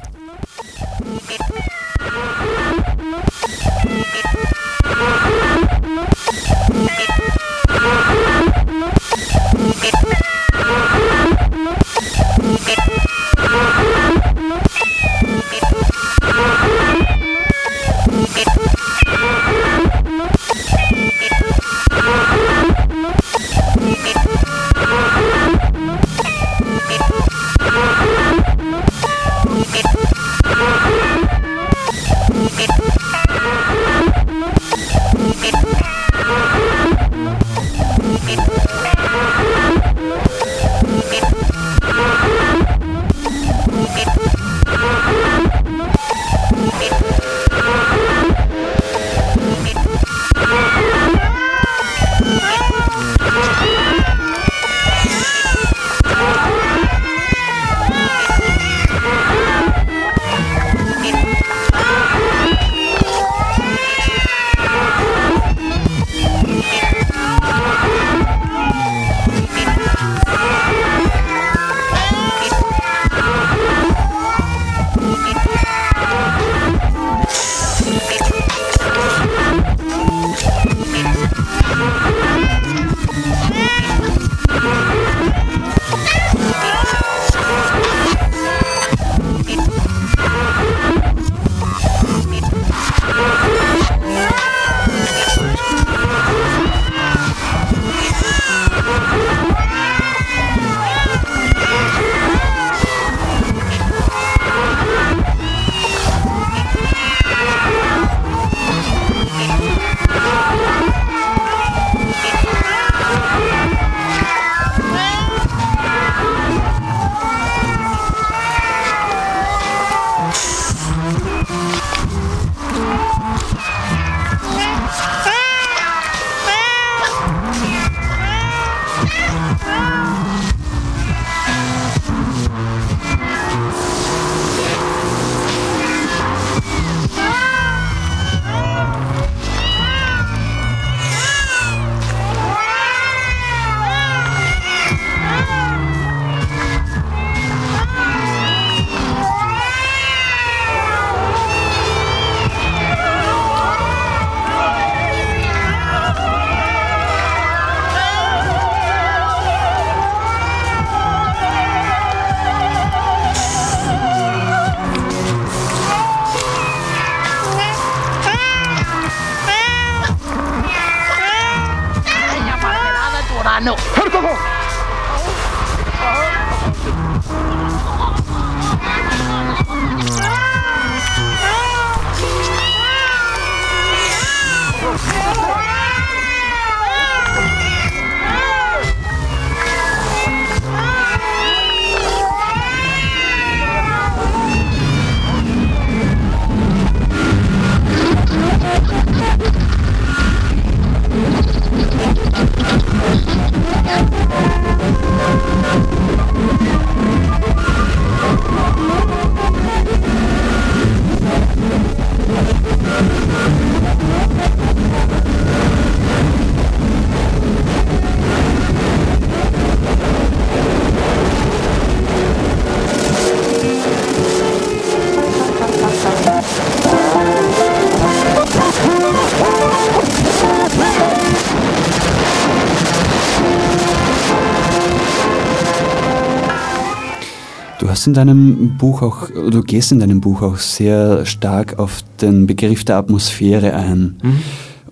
In 238.10 238.13
deinem 238.15 238.78
Buch 238.78 239.02
auch, 239.02 239.30
du 239.30 239.62
gehst 239.62 239.91
in 239.91 240.00
deinem 240.00 240.19
Buch 240.19 240.41
auch 240.41 240.58
sehr 240.58 241.26
stark 241.26 241.78
auf 241.78 242.04
den 242.22 242.48
Begriff 242.48 242.84
der 242.84 242.98
Atmosphäre 242.98 243.74
ein. 243.74 244.17
Mhm. 244.22 244.41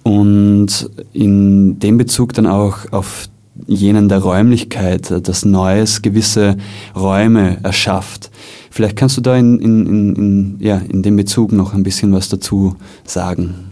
Und 0.03 0.89
in 1.13 1.80
dem 1.80 1.97
Bezug 1.97 2.34
dann 2.34 2.45
auch 2.45 2.91
auf 2.91 3.27
jenen 3.65 4.08
der 4.08 4.19
Räumlichkeit, 4.19 5.27
dass 5.27 5.45
Neues 5.45 6.01
gewisse 6.01 6.58
Räume 6.95 7.58
erschafft. 7.63 8.30
Vielleicht 8.69 8.95
kannst 8.95 9.17
du 9.17 9.21
da 9.21 9.36
in, 9.36 9.60
in, 9.60 9.88
in, 9.88 10.15
in, 10.15 10.58
ja, 10.60 10.77
in 10.77 11.01
dem 11.01 11.15
Bezug 11.15 11.51
noch 11.51 11.73
ein 11.73 11.82
bisschen 11.82 12.13
was 12.13 12.30
dazu 12.30 12.75
sagen. 13.03 13.71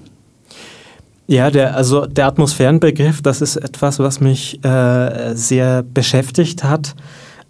Ja, 1.27 1.51
der, 1.51 1.75
also 1.75 2.08
der 2.08 2.25
Atmosphärenbegriff, 2.25 3.21
das 3.21 3.41
ist 3.41 3.58
etwas, 3.58 3.99
was 3.99 4.19
mich 4.19 4.63
äh, 4.65 5.34
sehr 5.36 5.84
beschäftigt 5.84 6.63
hat 6.63 6.95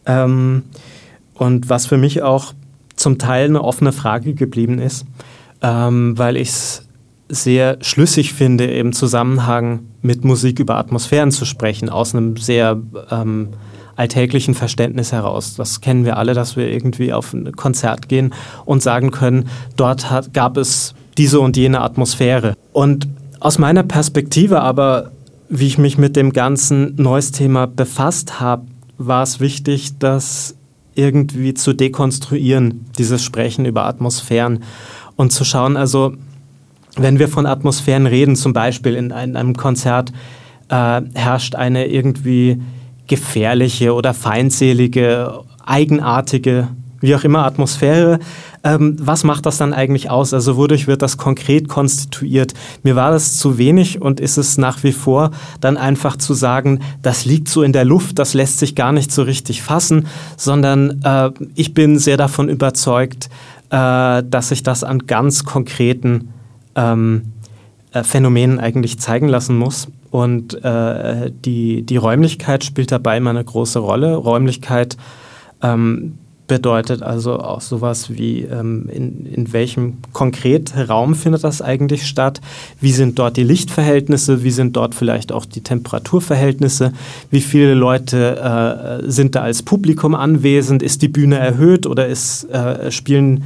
ähm, 0.05 0.63
und 1.35 1.69
was 1.69 1.85
für 1.85 1.97
mich 1.97 2.23
auch 2.23 2.53
zum 2.95 3.17
Teil 3.17 3.45
eine 3.45 3.63
offene 3.63 3.91
Frage 3.91 4.33
geblieben 4.33 4.79
ist, 4.79 5.05
ähm, 5.61 6.17
weil 6.17 6.37
ich 6.37 6.49
es 6.49 6.87
sehr 7.27 7.77
schlüssig 7.81 8.33
finde, 8.33 8.65
im 8.65 8.93
Zusammenhang 8.93 9.81
mit 10.01 10.23
Musik 10.23 10.59
über 10.59 10.75
Atmosphären 10.77 11.31
zu 11.31 11.45
sprechen, 11.45 11.89
aus 11.89 12.13
einem 12.13 12.37
sehr 12.37 12.79
ähm, 13.09 13.49
alltäglichen 13.95 14.53
Verständnis 14.53 15.11
heraus. 15.11 15.55
Das 15.55 15.81
kennen 15.81 16.05
wir 16.05 16.17
alle, 16.17 16.33
dass 16.33 16.55
wir 16.55 16.67
irgendwie 16.67 17.13
auf 17.13 17.33
ein 17.33 17.51
Konzert 17.53 18.09
gehen 18.09 18.33
und 18.65 18.83
sagen 18.83 19.11
können, 19.11 19.49
dort 19.75 20.11
hat, 20.11 20.33
gab 20.33 20.57
es 20.57 20.93
diese 21.17 21.39
und 21.39 21.57
jene 21.57 21.81
Atmosphäre. 21.81 22.55
Und 22.73 23.07
aus 23.39 23.57
meiner 23.57 23.83
Perspektive 23.83 24.61
aber, 24.61 25.11
wie 25.49 25.67
ich 25.67 25.77
mich 25.77 25.97
mit 25.97 26.15
dem 26.15 26.33
ganzen 26.33 26.95
Neues-Thema 26.97 27.67
befasst 27.67 28.39
habe, 28.39 28.65
war 28.97 29.23
es 29.23 29.39
wichtig, 29.39 29.97
das 29.99 30.55
irgendwie 30.95 31.53
zu 31.53 31.73
dekonstruieren, 31.73 32.86
dieses 32.97 33.23
Sprechen 33.23 33.65
über 33.65 33.86
Atmosphären 33.86 34.63
und 35.15 35.31
zu 35.31 35.43
schauen, 35.43 35.77
also 35.77 36.13
wenn 36.95 37.19
wir 37.19 37.27
von 37.27 37.45
Atmosphären 37.45 38.08
reden, 38.08 38.36
zum 38.36 38.53
Beispiel 38.53 38.95
in 38.95 39.12
einem 39.12 39.55
Konzert, 39.55 40.12
äh, 40.69 41.01
herrscht 41.13 41.55
eine 41.55 41.88
irgendwie 41.88 42.62
gefährliche 43.08 43.93
oder 43.93 44.13
feindselige, 44.13 45.41
eigenartige, 45.65 46.69
wie 47.05 47.15
auch 47.15 47.23
immer, 47.23 47.45
Atmosphäre. 47.45 48.19
Ähm, 48.63 48.97
was 48.99 49.23
macht 49.23 49.45
das 49.45 49.57
dann 49.57 49.73
eigentlich 49.73 50.09
aus? 50.09 50.33
Also 50.33 50.57
wodurch 50.57 50.87
wird 50.87 51.01
das 51.01 51.17
konkret 51.17 51.69
konstituiert? 51.69 52.53
Mir 52.83 52.95
war 52.95 53.11
das 53.11 53.37
zu 53.37 53.57
wenig 53.57 54.01
und 54.01 54.19
ist 54.19 54.37
es 54.37 54.57
nach 54.57 54.83
wie 54.83 54.91
vor 54.91 55.31
dann 55.61 55.77
einfach 55.77 56.17
zu 56.17 56.33
sagen, 56.33 56.81
das 57.01 57.25
liegt 57.25 57.47
so 57.47 57.63
in 57.63 57.73
der 57.73 57.85
Luft, 57.85 58.19
das 58.19 58.33
lässt 58.33 58.59
sich 58.59 58.75
gar 58.75 58.91
nicht 58.91 59.11
so 59.11 59.23
richtig 59.23 59.61
fassen, 59.61 60.07
sondern 60.35 61.01
äh, 61.03 61.31
ich 61.53 61.73
bin 61.73 61.99
sehr 61.99 62.17
davon 62.17 62.49
überzeugt, 62.49 63.29
äh, 63.69 64.23
dass 64.23 64.49
sich 64.49 64.63
das 64.63 64.83
an 64.83 64.99
ganz 65.05 65.43
konkreten 65.43 66.33
ähm, 66.75 67.33
äh, 67.91 68.03
Phänomenen 68.03 68.59
eigentlich 68.59 68.99
zeigen 68.99 69.27
lassen 69.27 69.57
muss. 69.57 69.87
Und 70.11 70.63
äh, 70.63 71.31
die, 71.31 71.83
die 71.83 71.97
Räumlichkeit 71.97 72.63
spielt 72.63 72.91
dabei 72.91 73.17
immer 73.17 73.31
eine 73.31 73.43
große 73.43 73.79
Rolle. 73.79 74.15
Räumlichkeit 74.15 74.97
ähm, 75.61 76.17
bedeutet 76.47 77.01
also 77.01 77.39
auch 77.39 77.62
sowas 77.62 78.10
wie, 78.12 78.41
ähm, 78.41 78.88
in, 78.91 79.25
in 79.25 79.53
welchem 79.53 79.97
konkret 80.13 80.73
Raum 80.89 81.15
findet 81.15 81.43
das 81.43 81.62
eigentlich 81.62 82.05
statt, 82.05 82.39
wie 82.79 82.91
sind 82.91 83.17
dort 83.17 83.38
die 83.38 83.43
Lichtverhältnisse, 83.43 84.43
wie 84.43 84.51
sind 84.51 84.75
dort 84.75 84.93
vielleicht 84.93 85.31
auch 85.31 85.45
die 85.45 85.62
Temperaturverhältnisse, 85.62 86.93
wie 87.31 87.41
viele 87.41 87.73
Leute 87.73 89.01
äh, 89.05 89.10
sind 89.10 89.36
da 89.36 89.41
als 89.41 89.63
Publikum 89.63 90.13
anwesend, 90.13 90.84
ist 90.84 91.01
die 91.01 91.08
Bühne 91.08 91.38
erhöht 91.38 91.88
oder 91.88 92.08
ist, 92.08 92.43
äh, 92.51 92.91
spielen 92.91 93.43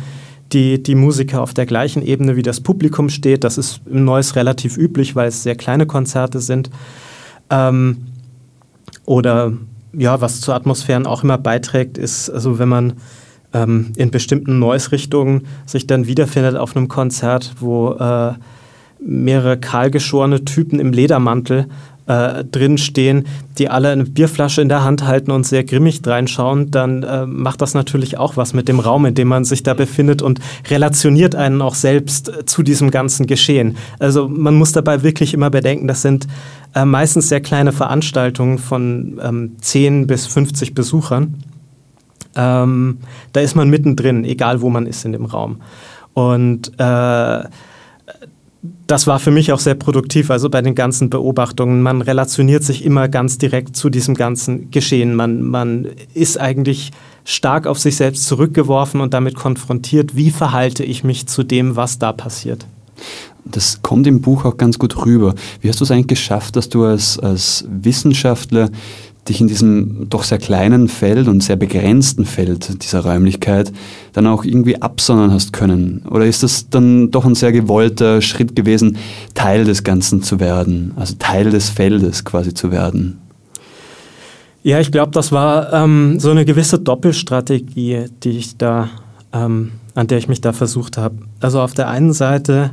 die, 0.52 0.82
die 0.82 0.96
Musiker 0.96 1.42
auf 1.42 1.54
der 1.54 1.66
gleichen 1.66 2.02
Ebene 2.02 2.36
wie 2.36 2.42
das 2.42 2.60
Publikum 2.60 3.10
steht. 3.10 3.44
Das 3.44 3.58
ist 3.58 3.82
im 3.90 4.04
Neues 4.04 4.36
relativ 4.36 4.78
üblich, 4.78 5.16
weil 5.16 5.30
es 5.30 5.44
sehr 5.44 5.56
kleine 5.56 5.86
Konzerte 5.86 6.40
sind. 6.40 6.70
Ähm, 7.50 7.98
oder 9.06 9.54
ja, 9.94 10.22
was 10.22 10.42
zu 10.42 10.54
Atmosphären 10.54 11.06
auch 11.06 11.24
immer 11.24 11.38
beiträgt, 11.38 11.98
ist, 11.98 12.30
also 12.30 12.60
wenn 12.60 12.70
man 12.70 12.94
ähm, 13.54 13.94
in 13.96 14.12
bestimmten 14.12 14.60
Noise-Richtungen 14.60 15.48
sich 15.66 15.88
dann 15.88 16.08
wiederfindet 16.08 16.56
auf 16.56 16.76
einem 16.76 16.88
Konzert, 16.88 17.56
wo 17.60 17.94
äh, 17.94 18.34
mehrere 19.00 19.58
kahlgeschorene 19.58 20.46
Typen 20.46 20.80
im 20.80 20.92
Ledermantel 20.92 21.68
äh, 22.10 22.44
drin 22.44 22.78
stehen, 22.78 23.28
die 23.60 23.70
alle 23.70 23.90
eine 23.90 24.04
Bierflasche 24.04 24.62
in 24.62 24.70
der 24.70 24.84
Hand 24.84 25.06
halten 25.06 25.32
und 25.32 25.46
sehr 25.46 25.64
grimmig 25.64 26.02
reinschauen, 26.06 26.72
dann 26.72 27.04
äh, 27.04 27.26
macht 27.26 27.62
das 27.62 27.76
natürlich 27.76 28.18
auch 28.18 28.36
was 28.36 28.54
mit 28.54 28.68
dem 28.68 28.80
Raum, 28.80 29.06
in 29.06 29.14
dem 29.14 29.28
man 29.28 29.46
sich 29.46 29.64
da 29.64 29.74
befindet 29.74 30.22
und 30.22 30.40
relationiert 30.70 31.36
einen 31.36 31.62
auch 31.62 31.76
selbst 31.76 32.30
äh, 32.30 32.46
zu 32.46 32.64
diesem 32.64 32.90
ganzen 32.92 33.28
Geschehen. 33.28 33.78
Also 34.00 34.28
man 34.28 34.56
muss 34.56 34.72
dabei 34.72 35.04
wirklich 35.04 35.34
immer 35.34 35.50
bedenken, 35.52 35.88
das 35.88 36.02
sind 36.02 36.28
äh, 36.76 36.86
meistens 36.86 37.30
sehr 37.30 37.42
kleine 37.42 37.72
Veranstaltungen 37.72 38.58
von 38.58 39.20
ähm, 39.24 39.56
10 39.60 40.08
bis 40.08 40.26
50 40.28 40.74
Besuchern. 40.74 41.44
Ähm, 42.36 43.00
da 43.34 43.42
ist 43.42 43.56
man 43.56 43.70
mittendrin, 43.70 44.24
egal 44.24 44.62
wo 44.62 44.70
man 44.70 44.86
ist 44.86 45.04
in 45.06 45.14
dem 45.14 45.26
Raum. 45.26 45.62
Und 46.14 46.72
äh, 46.80 47.44
das 48.88 49.08
war 49.08 49.20
für 49.20 49.32
mich 49.32 49.54
auch 49.54 49.60
sehr 49.60 49.76
produktiv, 49.76 50.32
also 50.32 50.50
bei 50.50 50.62
den 50.62 50.76
ganzen 50.76 51.10
Beobachtungen. 51.10 51.82
Man 51.82 52.02
relationiert 52.02 52.64
sich 52.64 52.84
immer 52.84 53.08
ganz 53.08 53.38
direkt 53.38 53.76
zu 53.76 53.90
diesem 53.90 54.16
ganzen 54.16 54.72
Geschehen. 54.72 55.16
Man, 55.16 55.44
man 55.44 55.88
ist 56.14 56.40
eigentlich 56.40 56.92
stark 57.24 57.68
auf 57.68 57.80
sich 57.80 57.96
selbst 57.96 58.26
zurückgeworfen 58.26 59.02
und 59.02 59.14
damit 59.14 59.36
konfrontiert, 59.36 60.16
wie 60.16 60.32
verhalte 60.32 60.84
ich 60.84 61.04
mich 61.04 61.28
zu 61.28 61.44
dem, 61.44 61.76
was 61.76 62.00
da 62.00 62.12
passiert. 62.12 62.66
Das 63.46 63.82
kommt 63.82 64.06
im 64.08 64.22
Buch 64.22 64.46
auch 64.46 64.58
ganz 64.58 64.78
gut 64.78 65.06
rüber. 65.06 65.34
Wie 65.62 65.70
hast 65.70 65.80
du 65.80 65.84
es 65.84 65.92
eigentlich 65.92 66.08
geschafft, 66.08 66.56
dass 66.56 66.70
du 66.70 66.84
als, 66.84 67.18
als 67.18 67.66
Wissenschaftler 67.68 68.70
dich 69.28 69.42
in 69.42 69.48
diesem 69.48 70.08
doch 70.10 70.24
sehr 70.24 70.38
kleinen 70.38 70.88
Feld 70.88 71.28
und 71.28 71.42
sehr 71.44 71.56
begrenzten 71.56 72.26
Feld 72.26 72.84
dieser 72.84 73.02
Räumlichkeit 73.02 73.72
dann 74.14 74.28
auch 74.28 74.44
irgendwie 74.44 74.82
absondern 74.82 75.32
hast 75.32 75.54
können? 75.54 76.04
Oder 76.10 76.26
ist 76.26 76.44
das 76.44 76.70
dann 76.70 77.12
doch 77.12 77.26
ein 77.26 77.36
sehr 77.36 77.52
gewollter 77.52 78.22
Schritt 78.22 78.56
gewesen, 78.56 78.98
Teil 79.34 79.66
des 79.66 79.84
Ganzen 79.84 80.22
zu 80.22 80.40
werden, 80.40 80.94
also 80.96 81.16
Teil 81.18 81.52
des 81.52 81.70
Feldes 81.70 82.26
quasi 82.26 82.54
zu 82.54 82.72
werden? 82.72 83.20
Ja, 84.62 84.80
ich 84.80 84.92
glaube, 84.92 85.12
das 85.12 85.32
war 85.32 85.72
ähm, 85.72 86.20
so 86.20 86.32
eine 86.32 86.44
gewisse 86.44 86.80
Doppelstrategie, 86.80 88.06
die 88.24 88.32
ich 88.32 88.58
da, 88.58 88.90
ähm, 89.32 89.72
an 89.96 90.08
der 90.08 90.18
ich 90.18 90.28
mich 90.28 90.42
da 90.42 90.52
versucht 90.52 90.98
habe. 90.98 91.16
Also 91.40 91.62
auf 91.62 91.74
der 91.74 91.88
einen 91.88 92.12
Seite 92.12 92.72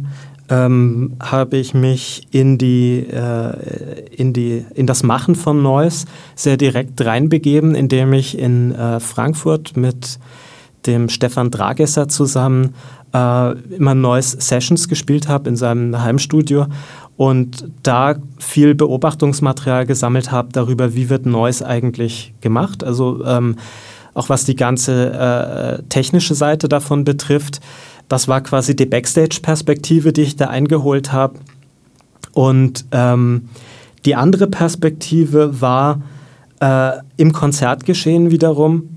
ähm, 0.49 1.17
habe 1.21 1.57
ich 1.57 1.75
mich 1.75 2.27
in, 2.31 2.59
die, 2.59 3.07
äh, 3.11 4.07
in, 4.11 4.33
die, 4.33 4.65
in 4.75 4.87
das 4.87 5.03
Machen 5.03 5.35
von 5.35 5.63
Neues 5.63 6.07
sehr 6.35 6.57
direkt 6.57 7.05
reinbegeben, 7.05 7.75
indem 7.75 8.13
ich 8.13 8.39
in 8.39 8.75
äh, 8.75 9.01
Frankfurt 9.01 9.77
mit 9.77 10.19
dem 10.87 11.09
Stefan 11.09 11.51
Dragesser 11.51 12.09
zusammen 12.09 12.75
äh, 13.13 13.53
immer 13.75 13.95
Neues 13.95 14.33
Sessions 14.33 14.89
gespielt 14.89 15.29
habe 15.29 15.49
in 15.49 15.57
seinem 15.57 16.01
Heimstudio 16.01 16.67
und 17.17 17.69
da 17.83 18.17
viel 18.39 18.75
Beobachtungsmaterial 18.75 19.87
gesammelt 19.87 20.31
habe 20.31 20.49
darüber, 20.53 20.95
wie 20.95 21.09
wird 21.09 21.27
Neues 21.27 21.63
eigentlich 21.63 22.35
gemacht. 22.41 22.85
Also 22.85 23.25
ähm, 23.25 23.57
auch 24.15 24.29
was 24.29 24.45
die 24.45 24.57
ganze 24.57 25.13
äh, 25.13 25.83
technische 25.89 26.35
Seite 26.35 26.69
davon 26.69 27.05
betrifft. 27.05 27.61
Das 28.09 28.29
war 28.29 28.40
quasi 28.40 28.77
die 28.77 28.87
Backstage-Perspektive, 28.87 30.12
die 30.12 30.23
ich 30.23 30.37
da 30.37 30.47
eingeholt 30.47 31.12
habe. 31.12 31.38
Und 32.33 32.85
ähm, 32.92 33.49
die 34.05 34.14
andere 34.14 34.47
Perspektive 34.47 35.61
war 35.61 36.03
äh, 36.61 36.92
im 37.16 37.33
Konzertgeschehen 37.33 38.31
wiederum. 38.31 38.97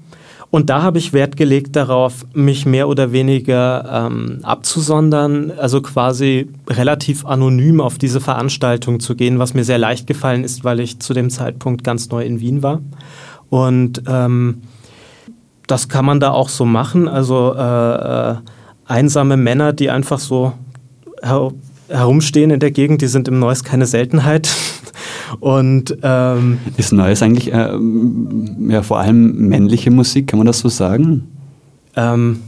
Und 0.52 0.72
da 0.72 0.82
habe 0.82 0.98
ich 0.98 1.13
Wert 1.13 1.38
gelegt 1.38 1.76
darauf, 1.76 2.26
mich 2.34 2.65
mehr 2.65 2.89
oder 2.89 3.12
weniger 3.12 4.08
ähm, 4.08 4.39
abzusondern, 4.41 5.52
also 5.52 5.82
quasi 5.82 6.48
relativ 6.67 7.26
anonym 7.26 7.82
auf 7.82 8.00
diese 8.00 8.19
Veranstaltung 8.19 9.00
zu 9.00 9.15
gehen, 9.15 9.38
was 9.38 9.54
mir 9.54 9.63
sehr 9.63 9.78
leicht 9.78 10.08
gefallen 10.08 10.43
ist, 10.43 10.63
weil 10.63 10.80
ich 10.80 11.00
zu 11.00 11.13
dem 11.13 11.30
Zeitpunkt 11.30 11.84
ganz 11.84 12.10
neu 12.10 12.24
in 12.24 12.39
Wien 12.39 12.63
war. 12.63 12.82
Und 13.50 14.02
ähm, 14.08 14.62
das 15.67 15.88
kann 15.88 16.06
man 16.06 16.19
da 16.19 16.32
auch 16.32 16.50
so 16.50 16.65
machen. 16.65 17.08
Also 17.08 17.54
äh, 17.56 18.32
äh 18.32 18.36
einsame 18.89 19.38
Männer, 19.38 19.73
die 19.73 19.89
einfach 19.89 20.19
so 20.19 20.54
her 21.21 21.52
herumstehen 21.89 22.52
in 22.52 22.60
der 22.60 22.71
Gegend, 22.71 23.02
die 23.02 23.08
sind 23.08 23.28
im 23.28 23.39
Neues 23.39 23.63
keine 23.63 23.86
Seltenheit. 23.86 24.49
Und 25.39 25.97
ähm, 26.04 26.60
ist 26.78 26.91
Neues 26.91 27.21
eigentlich 27.21 27.52
äh, 27.54 27.71
ja, 28.67 28.82
vor 28.84 28.99
allem 28.99 29.47
männliche 29.47 29.91
Musik, 29.91 30.28
kann 30.28 30.39
man 30.39 30.47
das 30.47 30.60
so 30.60 30.69
sagen? 30.69 31.28
Ähm, 31.95 32.41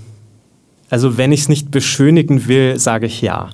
also 0.90 1.18
wenn 1.18 1.32
ich 1.32 1.42
es 1.42 1.50
nicht 1.50 1.72
beschönigen 1.72 2.48
will, 2.48 2.78
sage 2.78 3.06
ich 3.06 3.22
ja. 3.22 3.50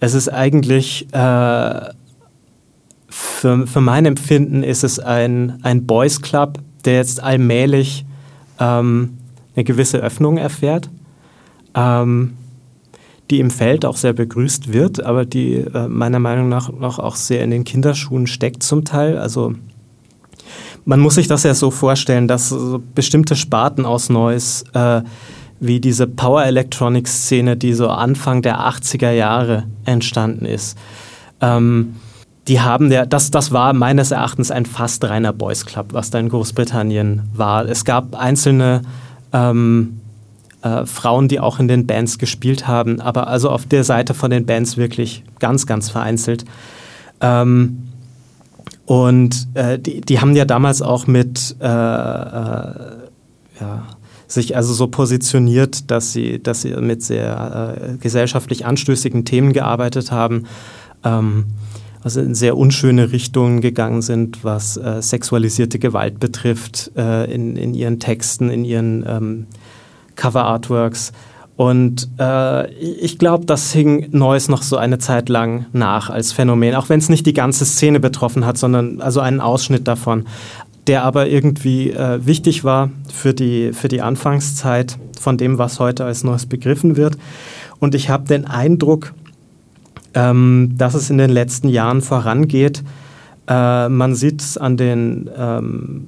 Es 0.00 0.14
ist 0.14 0.28
eigentlich, 0.28 1.06
äh, 1.12 1.80
für, 3.08 3.66
für 3.66 3.80
mein 3.80 4.06
Empfinden 4.06 4.62
ist 4.62 4.82
es 4.82 4.98
ein, 4.98 5.58
ein 5.62 5.86
Boys 5.86 6.22
Club, 6.22 6.58
der 6.84 6.94
jetzt 6.94 7.22
allmählich 7.22 8.04
ähm, 8.58 9.18
eine 9.54 9.64
gewisse 9.64 9.98
Öffnung 9.98 10.38
erfährt, 10.38 10.90
ähm, 11.74 12.34
die 13.30 13.40
im 13.40 13.50
Feld 13.50 13.84
auch 13.84 13.96
sehr 13.96 14.12
begrüßt 14.12 14.72
wird, 14.72 15.02
aber 15.02 15.24
die 15.24 15.54
äh, 15.54 15.88
meiner 15.88 16.18
Meinung 16.18 16.48
nach 16.48 16.70
noch 16.70 16.98
auch 16.98 17.16
sehr 17.16 17.42
in 17.42 17.50
den 17.50 17.64
Kinderschuhen 17.64 18.26
steckt 18.26 18.62
zum 18.62 18.84
Teil. 18.84 19.18
Also 19.18 19.54
man 20.84 21.00
muss 21.00 21.14
sich 21.14 21.26
das 21.26 21.42
ja 21.44 21.54
so 21.54 21.70
vorstellen, 21.70 22.28
dass 22.28 22.54
bestimmte 22.94 23.36
Sparten 23.36 23.86
aus 23.86 24.10
Neues 24.10 24.64
äh, 24.74 25.02
wie 25.60 25.80
diese 25.80 26.06
Power 26.06 26.44
Electronics 26.44 27.24
Szene, 27.24 27.56
die 27.56 27.72
so 27.72 27.88
Anfang 27.88 28.42
der 28.42 28.60
80er 28.60 29.12
Jahre 29.12 29.64
entstanden 29.86 30.44
ist. 30.44 30.76
Ähm, 31.40 31.96
die 32.48 32.60
haben 32.60 32.92
ja, 32.92 33.06
das, 33.06 33.30
das 33.30 33.52
war 33.52 33.72
meines 33.72 34.10
Erachtens 34.10 34.50
ein 34.50 34.66
fast 34.66 35.02
reiner 35.04 35.32
Boys 35.32 35.64
Club, 35.64 35.88
was 35.92 36.10
da 36.10 36.18
in 36.18 36.28
Großbritannien 36.28 37.22
war. 37.34 37.66
Es 37.66 37.86
gab 37.86 38.14
einzelne 38.14 38.82
ähm, 39.32 40.00
äh, 40.64 40.86
Frauen, 40.86 41.28
die 41.28 41.38
auch 41.38 41.60
in 41.60 41.68
den 41.68 41.86
Bands 41.86 42.18
gespielt 42.18 42.66
haben, 42.66 43.00
aber 43.00 43.28
also 43.28 43.50
auf 43.50 43.66
der 43.66 43.84
Seite 43.84 44.14
von 44.14 44.30
den 44.30 44.46
Bands 44.46 44.76
wirklich 44.76 45.22
ganz, 45.38 45.66
ganz 45.66 45.90
vereinzelt. 45.90 46.44
Ähm, 47.20 47.84
und 48.86 49.46
äh, 49.54 49.78
die, 49.78 50.00
die 50.00 50.20
haben 50.20 50.34
ja 50.34 50.44
damals 50.44 50.82
auch 50.82 51.06
mit 51.06 51.56
äh, 51.60 51.66
äh 51.66 53.04
ja, 53.60 53.84
sich 54.26 54.56
also 54.56 54.74
so 54.74 54.88
positioniert, 54.88 55.90
dass 55.92 56.12
sie, 56.12 56.42
dass 56.42 56.62
sie 56.62 56.74
mit 56.74 57.02
sehr 57.02 57.76
äh, 57.76 57.96
gesellschaftlich 57.98 58.66
anstößigen 58.66 59.24
Themen 59.24 59.52
gearbeitet 59.52 60.10
haben, 60.10 60.46
ähm, 61.04 61.44
also 62.02 62.20
in 62.20 62.34
sehr 62.34 62.56
unschöne 62.56 63.12
Richtungen 63.12 63.60
gegangen 63.60 64.02
sind, 64.02 64.42
was 64.42 64.76
äh, 64.76 65.00
sexualisierte 65.00 65.78
Gewalt 65.78 66.18
betrifft, 66.18 66.90
äh, 66.96 67.32
in, 67.32 67.56
in 67.56 67.74
ihren 67.74 68.00
Texten, 68.00 68.50
in 68.50 68.64
ihren 68.64 69.04
ähm, 69.06 69.46
Cover-Artworks. 70.16 71.12
Und 71.56 72.08
äh, 72.18 72.68
ich 72.72 73.18
glaube, 73.18 73.46
das 73.46 73.72
hing 73.72 74.08
Neues 74.10 74.48
noch 74.48 74.62
so 74.62 74.76
eine 74.76 74.98
Zeit 74.98 75.28
lang 75.28 75.66
nach 75.72 76.10
als 76.10 76.32
Phänomen, 76.32 76.74
auch 76.74 76.88
wenn 76.88 76.98
es 76.98 77.08
nicht 77.08 77.26
die 77.26 77.32
ganze 77.32 77.64
Szene 77.64 78.00
betroffen 78.00 78.44
hat, 78.44 78.58
sondern 78.58 79.00
also 79.00 79.20
einen 79.20 79.40
Ausschnitt 79.40 79.86
davon 79.86 80.24
der 80.86 81.04
aber 81.04 81.28
irgendwie 81.28 81.90
äh, 81.90 82.24
wichtig 82.24 82.64
war 82.64 82.90
für 83.12 83.32
die, 83.32 83.72
für 83.72 83.88
die 83.88 84.02
Anfangszeit 84.02 84.98
von 85.18 85.38
dem, 85.38 85.58
was 85.58 85.80
heute 85.80 86.04
als 86.04 86.24
Neues 86.24 86.46
begriffen 86.46 86.96
wird. 86.96 87.16
Und 87.78 87.94
ich 87.94 88.10
habe 88.10 88.28
den 88.28 88.46
Eindruck, 88.46 89.14
ähm, 90.12 90.74
dass 90.76 90.94
es 90.94 91.10
in 91.10 91.18
den 91.18 91.30
letzten 91.30 91.68
Jahren 91.68 92.02
vorangeht. 92.02 92.82
Äh, 93.48 93.88
man 93.88 94.14
sieht 94.14 94.42
es 94.42 94.58
ähm, 94.60 96.06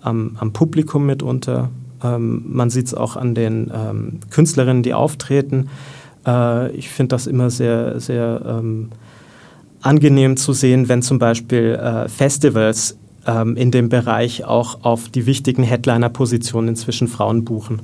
am, 0.00 0.36
am, 0.38 0.52
Publikum 0.52 1.06
mitunter, 1.06 1.70
ähm, 2.04 2.44
man 2.46 2.70
sieht 2.70 2.86
es 2.86 2.94
auch 2.94 3.16
an 3.16 3.34
den 3.34 3.72
ähm, 3.74 4.20
Künstlerinnen, 4.30 4.82
die 4.82 4.94
auftreten. 4.94 5.70
Äh, 6.26 6.70
ich 6.72 6.88
finde 6.90 7.14
das 7.14 7.26
immer 7.26 7.50
sehr, 7.50 7.98
sehr 8.00 8.42
ähm, 8.46 8.90
angenehm 9.80 10.36
zu 10.36 10.52
sehen, 10.52 10.88
wenn 10.88 11.02
zum 11.02 11.18
Beispiel 11.18 11.74
äh, 11.74 12.08
Festivals 12.08 12.96
ähm, 13.26 13.56
in 13.56 13.70
dem 13.70 13.88
Bereich 13.88 14.44
auch 14.44 14.84
auf 14.84 15.08
die 15.08 15.26
wichtigen 15.26 15.62
Headliner-Positionen 15.62 16.68
inzwischen 16.68 17.08
Frauen 17.08 17.44
buchen 17.44 17.80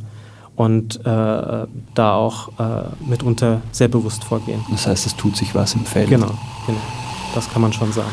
und 0.57 1.01
äh, 1.01 1.03
da 1.05 2.15
auch 2.15 2.49
äh, 2.59 3.09
mitunter 3.09 3.63
sehr 3.73 3.89
bewusst 3.89 4.25
vorgehen. 4.25 4.61
Das 4.71 4.87
heißt, 4.87 5.07
es 5.07 5.17
tut 5.17 5.37
sich 5.37 5.55
was 5.55 5.75
im 5.75 5.85
Feld. 5.85 6.11
Genau, 6.11 6.33
genau. 6.67 6.81
Das 7.35 7.51
kann 7.51 7.63
man 7.63 7.73
schon 7.73 7.93
sagen. 7.93 8.11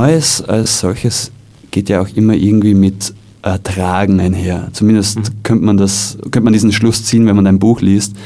Neues 0.00 0.40
als 0.40 0.80
solches 0.80 1.30
geht 1.70 1.90
ja 1.90 2.00
auch 2.00 2.08
immer 2.14 2.32
irgendwie 2.32 2.72
mit 2.72 3.12
Ertragen 3.42 4.18
einher. 4.18 4.68
Zumindest 4.72 5.18
mhm. 5.18 5.42
könnte, 5.42 5.64
man 5.66 5.76
das, 5.76 6.16
könnte 6.22 6.40
man 6.40 6.54
diesen 6.54 6.72
Schluss 6.72 7.04
ziehen, 7.04 7.26
wenn 7.26 7.36
man 7.36 7.46
ein 7.46 7.58
Buch 7.58 7.82
liest. 7.82 8.16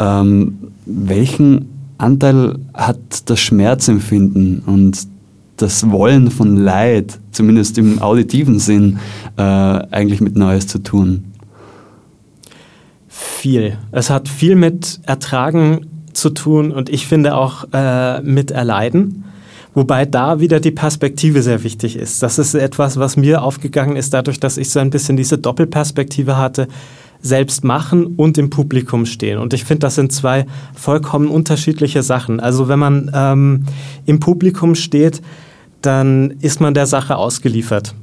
Ähm, 0.00 0.58
welchen 0.86 1.68
Anteil 1.98 2.58
hat 2.74 2.98
das 3.26 3.38
Schmerzempfinden 3.38 4.64
und 4.66 5.06
das 5.56 5.88
Wollen 5.88 6.32
von 6.32 6.56
Leid, 6.56 7.20
zumindest 7.30 7.78
im 7.78 8.02
auditiven 8.02 8.58
Sinn, 8.58 8.98
äh, 9.36 9.42
eigentlich 9.42 10.20
mit 10.20 10.34
Neues 10.34 10.66
zu 10.66 10.80
tun? 10.80 11.26
Viel. 13.06 13.78
Es 13.92 14.10
hat 14.10 14.28
viel 14.28 14.56
mit 14.56 14.98
Ertragen 15.04 15.86
zu 16.12 16.30
tun 16.30 16.72
und 16.72 16.88
ich 16.88 17.06
finde 17.06 17.36
auch 17.36 17.66
äh, 17.72 18.20
mit 18.22 18.50
Erleiden. 18.50 19.24
Wobei 19.74 20.06
da 20.06 20.38
wieder 20.38 20.60
die 20.60 20.70
Perspektive 20.70 21.42
sehr 21.42 21.64
wichtig 21.64 21.96
ist. 21.96 22.22
Das 22.22 22.38
ist 22.38 22.54
etwas, 22.54 22.96
was 22.96 23.16
mir 23.16 23.42
aufgegangen 23.42 23.96
ist, 23.96 24.14
dadurch, 24.14 24.38
dass 24.38 24.56
ich 24.56 24.70
so 24.70 24.78
ein 24.78 24.90
bisschen 24.90 25.16
diese 25.16 25.36
Doppelperspektive 25.36 26.36
hatte, 26.36 26.68
selbst 27.20 27.64
machen 27.64 28.06
und 28.16 28.38
im 28.38 28.50
Publikum 28.50 29.06
stehen. 29.06 29.38
Und 29.38 29.52
ich 29.54 29.64
finde, 29.64 29.80
das 29.80 29.96
sind 29.96 30.12
zwei 30.12 30.46
vollkommen 30.74 31.28
unterschiedliche 31.28 32.02
Sachen. 32.02 32.38
Also 32.38 32.68
wenn 32.68 32.78
man 32.78 33.10
ähm, 33.14 33.64
im 34.04 34.20
Publikum 34.20 34.74
steht, 34.74 35.22
dann 35.80 36.32
ist 36.40 36.60
man 36.60 36.74
der 36.74 36.86
Sache 36.86 37.16
ausgeliefert. 37.16 37.94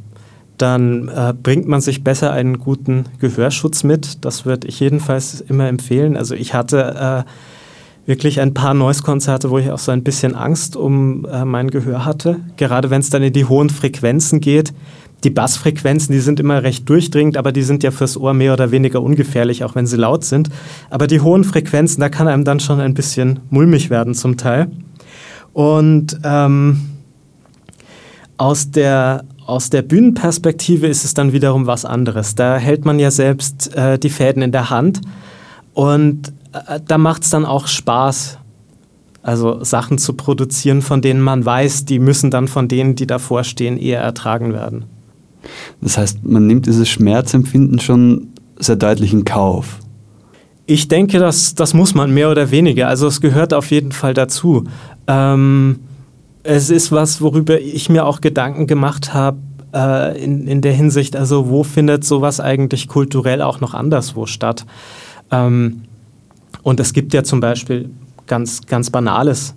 Dann 0.58 1.08
äh, 1.08 1.34
bringt 1.42 1.68
man 1.68 1.82
sich 1.82 2.04
besser 2.04 2.34
einen 2.34 2.60
guten 2.60 3.06
Gehörschutz 3.20 3.84
mit. 3.84 4.26
Das 4.26 4.46
würde 4.46 4.68
ich 4.68 4.80
jedenfalls 4.80 5.40
immer 5.42 5.68
empfehlen. 5.68 6.18
Also 6.18 6.36
ich 6.36 6.54
hatte 6.54 7.26
äh, 7.28 7.32
wirklich 8.06 8.40
ein 8.40 8.54
paar 8.54 8.74
Noise-Konzerte, 8.74 9.50
wo 9.50 9.58
ich 9.58 9.72
auch 9.72 9.80
so 9.80 9.92
ein 9.92 10.04
bisschen 10.04 10.36
Angst 10.36 10.76
um 10.76 11.26
äh, 11.26 11.46
mein 11.46 11.70
Gehör 11.70 12.06
hatte. 12.06 12.40
Gerade 12.58 12.90
wenn 12.90 13.02
es 13.02 13.10
dann 13.10 13.24
in 13.24 13.34
die 13.34 13.46
hohen 13.46 13.70
Frequenzen 13.70 14.42
geht. 14.42 14.74
Die 15.24 15.30
Bassfrequenzen, 15.30 16.12
die 16.14 16.20
sind 16.20 16.40
immer 16.40 16.64
recht 16.64 16.90
durchdringend, 16.90 17.38
aber 17.38 17.52
die 17.52 17.62
sind 17.62 17.84
ja 17.84 17.92
fürs 17.92 18.18
Ohr 18.18 18.34
mehr 18.34 18.54
oder 18.54 18.72
weniger 18.72 19.04
ungefährlich, 19.04 19.64
auch 19.64 19.76
wenn 19.76 19.86
sie 19.86 19.98
laut 19.98 20.24
sind. 20.26 20.50
Aber 20.90 21.06
die 21.06 21.22
hohen 21.22 21.44
Frequenzen, 21.44 22.02
da 22.02 22.10
kann 22.10 22.28
einem 22.28 22.44
dann 22.44 22.60
schon 22.60 22.80
ein 22.80 22.96
bisschen 22.96 23.40
mulmig 23.52 23.92
werden 23.92 24.16
zum 24.16 24.38
Teil. 24.38 24.72
Und 25.54 26.20
ähm, 26.24 26.82
aus 28.38 28.72
der 28.72 29.26
aus 29.46 29.70
der 29.70 29.82
Bühnenperspektive 29.82 30.88
ist 30.88 31.04
es 31.04 31.14
dann 31.14 31.34
wiederum 31.34 31.68
was 31.68 31.84
anderes. 31.84 32.36
Da 32.36 32.58
hält 32.58 32.86
man 32.86 33.00
ja 33.00 33.12
selbst 33.12 33.76
äh, 33.76 34.00
die 34.00 34.10
Fäden 34.10 34.42
in 34.42 34.52
der 34.52 34.70
Hand 34.70 35.02
und 35.74 36.32
da 36.86 36.98
macht 36.98 37.24
es 37.24 37.30
dann 37.30 37.46
auch 37.46 37.68
Spaß, 37.68 38.38
also 39.24 39.64
Sachen 39.64 39.98
zu 39.98 40.14
produzieren, 40.14 40.82
von 40.82 41.02
denen 41.02 41.22
man 41.22 41.46
weiß, 41.46 41.86
die 41.86 42.00
müssen 42.00 42.32
dann 42.32 42.48
von 42.48 42.68
denen, 42.68 42.96
die 42.96 43.08
davor 43.08 43.44
stehen, 43.44 43.78
eher 43.78 44.02
ertragen 44.02 44.54
werden. 44.54 44.86
Das 45.82 45.98
heißt, 45.98 46.24
man 46.24 46.48
nimmt 46.48 46.66
dieses 46.66 46.90
Schmerzempfinden 46.90 47.80
schon 47.80 48.30
sehr 48.60 48.76
deutlich 48.76 49.14
in 49.14 49.26
Kauf. 49.26 49.80
Ich 50.66 50.88
denke, 50.88 51.20
das, 51.20 51.56
das 51.56 51.74
muss 51.74 51.96
man 51.96 52.14
mehr 52.14 52.30
oder 52.30 52.52
weniger. 52.52 52.88
Also 52.88 53.08
es 53.08 53.22
gehört 53.22 53.54
auf 53.54 53.72
jeden 53.72 53.92
Fall 53.92 54.14
dazu. 54.14 54.66
Ähm, 55.08 55.80
es 56.44 56.70
ist 56.70 56.92
was, 56.92 57.22
worüber 57.22 57.60
ich 57.60 57.90
mir 57.90 58.06
auch 58.06 58.22
Gedanken 58.22 58.68
gemacht 58.68 59.14
habe, 59.14 59.38
äh, 59.74 60.24
in, 60.24 60.48
in 60.48 60.62
der 60.62 60.74
Hinsicht, 60.74 61.16
also 61.16 61.50
wo 61.50 61.64
findet 61.64 62.04
sowas 62.04 62.40
eigentlich 62.40 62.88
kulturell 62.88 63.42
auch 63.42 63.60
noch 63.60 63.74
anderswo 63.74 64.26
statt? 64.26 64.66
Ähm, 65.32 65.84
und 66.64 66.80
es 66.80 66.94
gibt 66.94 67.14
ja 67.14 67.24
zum 67.24 67.40
Beispiel 67.40 67.90
ganz, 68.28 68.66
ganz 68.66 68.90
banales, 68.90 69.56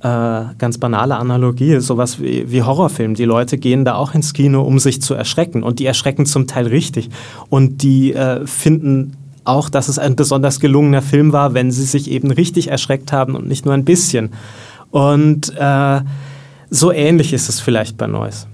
äh, 0.00 0.44
ganz 0.58 0.78
banale 0.78 1.16
Analogie, 1.16 1.80
sowas 1.80 2.20
wie, 2.20 2.50
wie 2.50 2.62
Horrorfilm. 2.62 3.14
Die 3.14 3.24
Leute 3.24 3.58
gehen 3.58 3.84
da 3.84 3.94
auch 3.94 4.14
ins 4.14 4.32
Kino, 4.32 4.62
um 4.62 4.78
sich 4.78 5.02
zu 5.02 5.14
erschrecken. 5.14 5.62
Und 5.62 5.78
die 5.78 5.86
erschrecken 5.86 6.26
zum 6.26 6.46
Teil 6.46 6.66
richtig. 6.66 7.10
Und 7.48 7.82
die 7.82 8.14
äh, 8.14 8.46
finden 8.46 9.16
auch, 9.44 9.68
dass 9.68 9.88
es 9.88 9.98
ein 9.98 10.16
besonders 10.16 10.60
gelungener 10.60 11.02
Film 11.02 11.32
war, 11.32 11.54
wenn 11.54 11.70
sie 11.70 11.84
sich 11.84 12.10
eben 12.10 12.30
richtig 12.30 12.68
erschreckt 12.68 13.12
haben 13.12 13.34
und 13.34 13.48
nicht 13.48 13.64
nur 13.64 13.74
ein 13.74 13.84
bisschen. 13.84 14.30
Und 14.90 15.52
äh, 15.56 16.00
so 16.70 16.92
ähnlich 16.92 17.32
ist 17.32 17.48
es 17.48 17.60
vielleicht 17.60 17.96
bei 17.96 18.06
Neues. 18.06 18.46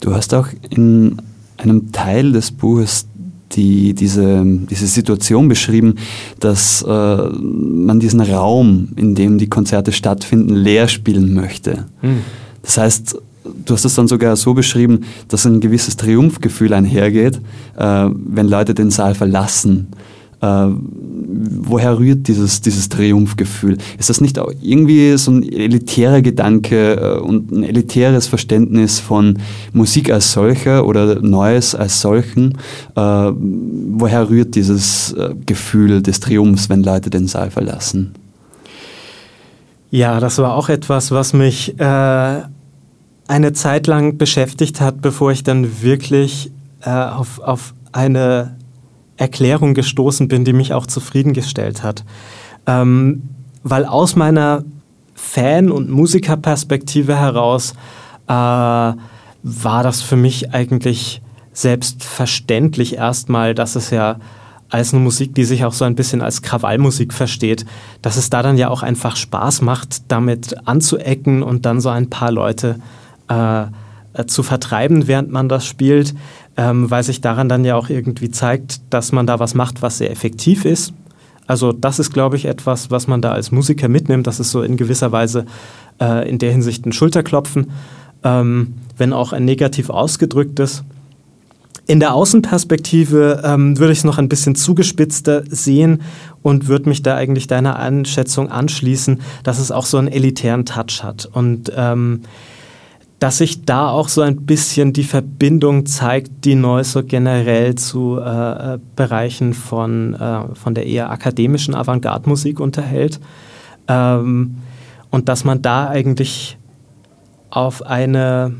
Du 0.00 0.14
hast 0.14 0.34
auch 0.34 0.48
in 0.70 1.20
einem 1.56 1.92
Teil 1.92 2.32
des 2.32 2.52
Buches 2.52 3.06
die, 3.52 3.94
diese, 3.94 4.44
diese 4.44 4.86
Situation 4.86 5.48
beschrieben, 5.48 5.94
dass 6.40 6.82
äh, 6.82 6.86
man 6.86 8.00
diesen 8.00 8.20
Raum, 8.20 8.88
in 8.96 9.14
dem 9.14 9.38
die 9.38 9.48
Konzerte 9.48 9.92
stattfinden, 9.92 10.54
leer 10.54 10.88
spielen 10.88 11.34
möchte. 11.34 11.86
Mhm. 12.02 12.20
Das 12.62 12.78
heißt, 12.78 13.18
du 13.64 13.74
hast 13.74 13.84
es 13.84 13.94
dann 13.94 14.08
sogar 14.08 14.36
so 14.36 14.54
beschrieben, 14.54 15.04
dass 15.28 15.46
ein 15.46 15.60
gewisses 15.60 15.96
Triumphgefühl 15.96 16.72
einhergeht, 16.72 17.40
äh, 17.76 18.08
wenn 18.12 18.48
Leute 18.48 18.74
den 18.74 18.90
Saal 18.90 19.14
verlassen 19.14 19.88
äh, 20.40 20.66
woher 21.60 21.98
rührt 21.98 22.28
dieses, 22.28 22.60
dieses 22.60 22.88
Triumphgefühl? 22.88 23.78
Ist 23.98 24.08
das 24.08 24.20
nicht 24.20 24.38
auch 24.38 24.52
irgendwie 24.60 25.16
so 25.16 25.32
ein 25.32 25.42
elitärer 25.42 26.22
Gedanke 26.22 26.94
äh, 26.94 27.18
und 27.18 27.50
ein 27.50 27.64
elitäres 27.64 28.26
Verständnis 28.26 29.00
von 29.00 29.38
Musik 29.72 30.10
als 30.12 30.32
solcher 30.32 30.86
oder 30.86 31.20
Neues 31.20 31.74
als 31.74 32.00
solchen? 32.00 32.58
Äh, 32.94 33.00
woher 33.00 34.28
rührt 34.30 34.54
dieses 34.54 35.12
äh, 35.12 35.34
Gefühl 35.46 36.02
des 36.02 36.20
Triumphs, 36.20 36.68
wenn 36.68 36.82
Leute 36.82 37.10
den 37.10 37.26
Saal 37.26 37.50
verlassen? 37.50 38.14
Ja, 39.90 40.20
das 40.20 40.38
war 40.38 40.54
auch 40.54 40.68
etwas, 40.68 41.10
was 41.10 41.32
mich 41.32 41.80
äh, 41.80 42.42
eine 43.26 43.52
Zeit 43.54 43.86
lang 43.86 44.18
beschäftigt 44.18 44.80
hat, 44.80 45.00
bevor 45.00 45.32
ich 45.32 45.42
dann 45.42 45.82
wirklich 45.82 46.50
äh, 46.82 46.90
auf, 46.90 47.40
auf 47.40 47.74
eine 47.92 48.57
Erklärung 49.18 49.74
gestoßen 49.74 50.28
bin, 50.28 50.44
die 50.44 50.52
mich 50.54 50.72
auch 50.72 50.86
zufriedengestellt 50.86 51.82
hat. 51.82 52.04
Ähm, 52.66 53.24
weil 53.62 53.84
aus 53.84 54.16
meiner 54.16 54.64
Fan- 55.14 55.70
und 55.70 55.90
Musikerperspektive 55.90 57.16
heraus 57.16 57.74
äh, 58.28 58.32
war 58.32 59.82
das 59.82 60.00
für 60.00 60.16
mich 60.16 60.54
eigentlich 60.54 61.20
selbstverständlich 61.52 62.96
erstmal, 62.96 63.54
dass 63.54 63.74
es 63.74 63.90
ja 63.90 64.18
als 64.70 64.92
eine 64.92 65.02
Musik, 65.02 65.34
die 65.34 65.44
sich 65.44 65.64
auch 65.64 65.72
so 65.72 65.84
ein 65.84 65.94
bisschen 65.94 66.22
als 66.22 66.42
Krawallmusik 66.42 67.12
versteht, 67.12 67.64
dass 68.02 68.16
es 68.16 68.30
da 68.30 68.42
dann 68.42 68.58
ja 68.58 68.68
auch 68.68 68.82
einfach 68.82 69.16
Spaß 69.16 69.62
macht, 69.62 70.02
damit 70.08 70.56
anzuecken 70.68 71.42
und 71.42 71.66
dann 71.66 71.80
so 71.80 71.88
ein 71.88 72.10
paar 72.10 72.30
Leute 72.30 72.78
äh, 73.28 73.64
zu 74.26 74.42
vertreiben, 74.42 75.06
während 75.06 75.30
man 75.30 75.48
das 75.48 75.64
spielt 75.64 76.14
ähm, 76.58 76.90
weil 76.90 77.04
sich 77.04 77.20
daran 77.20 77.48
dann 77.48 77.64
ja 77.64 77.76
auch 77.76 77.88
irgendwie 77.88 78.30
zeigt, 78.30 78.80
dass 78.90 79.12
man 79.12 79.28
da 79.28 79.38
was 79.38 79.54
macht, 79.54 79.80
was 79.80 79.98
sehr 79.98 80.10
effektiv 80.10 80.64
ist. 80.64 80.92
Also 81.46 81.72
das 81.72 82.00
ist, 82.00 82.12
glaube 82.12 82.36
ich, 82.36 82.44
etwas, 82.46 82.90
was 82.90 83.06
man 83.06 83.22
da 83.22 83.30
als 83.30 83.52
Musiker 83.52 83.88
mitnimmt. 83.88 84.26
Das 84.26 84.40
ist 84.40 84.50
so 84.50 84.62
in 84.62 84.76
gewisser 84.76 85.12
Weise 85.12 85.46
äh, 86.00 86.28
in 86.28 86.38
der 86.38 86.50
Hinsicht 86.50 86.84
ein 86.84 86.92
Schulterklopfen, 86.92 87.70
ähm, 88.24 88.74
wenn 88.96 89.12
auch 89.12 89.32
ein 89.32 89.44
negativ 89.44 89.88
ausgedrücktes. 89.88 90.82
In 91.86 92.00
der 92.00 92.12
Außenperspektive 92.12 93.40
ähm, 93.44 93.78
würde 93.78 93.92
ich 93.92 94.00
es 94.00 94.04
noch 94.04 94.18
ein 94.18 94.28
bisschen 94.28 94.56
zugespitzter 94.56 95.44
sehen 95.48 96.02
und 96.42 96.66
würde 96.66 96.88
mich 96.88 97.02
da 97.02 97.14
eigentlich 97.14 97.46
deiner 97.46 97.76
Einschätzung 97.76 98.50
anschließen, 98.50 99.20
dass 99.44 99.60
es 99.60 99.70
auch 99.70 99.86
so 99.86 99.96
einen 99.96 100.08
elitären 100.08 100.66
Touch 100.66 101.04
hat. 101.04 101.24
Und 101.32 101.72
ähm, 101.74 102.22
dass 103.18 103.38
sich 103.38 103.64
da 103.64 103.88
auch 103.88 104.08
so 104.08 104.20
ein 104.20 104.46
bisschen 104.46 104.92
die 104.92 105.04
Verbindung 105.04 105.86
zeigt, 105.86 106.44
die 106.44 106.54
neu 106.54 106.84
so 106.84 107.02
generell 107.02 107.74
zu 107.74 108.18
äh, 108.18 108.78
Bereichen 108.94 109.54
von, 109.54 110.14
äh, 110.14 110.54
von 110.54 110.74
der 110.74 110.86
eher 110.86 111.10
akademischen 111.10 111.74
Avantgarde-Musik 111.74 112.60
unterhält. 112.60 113.18
Ähm, 113.88 114.58
und 115.10 115.28
dass 115.28 115.44
man 115.44 115.62
da 115.62 115.88
eigentlich 115.88 116.58
auf 117.50 117.84
eine 117.84 118.54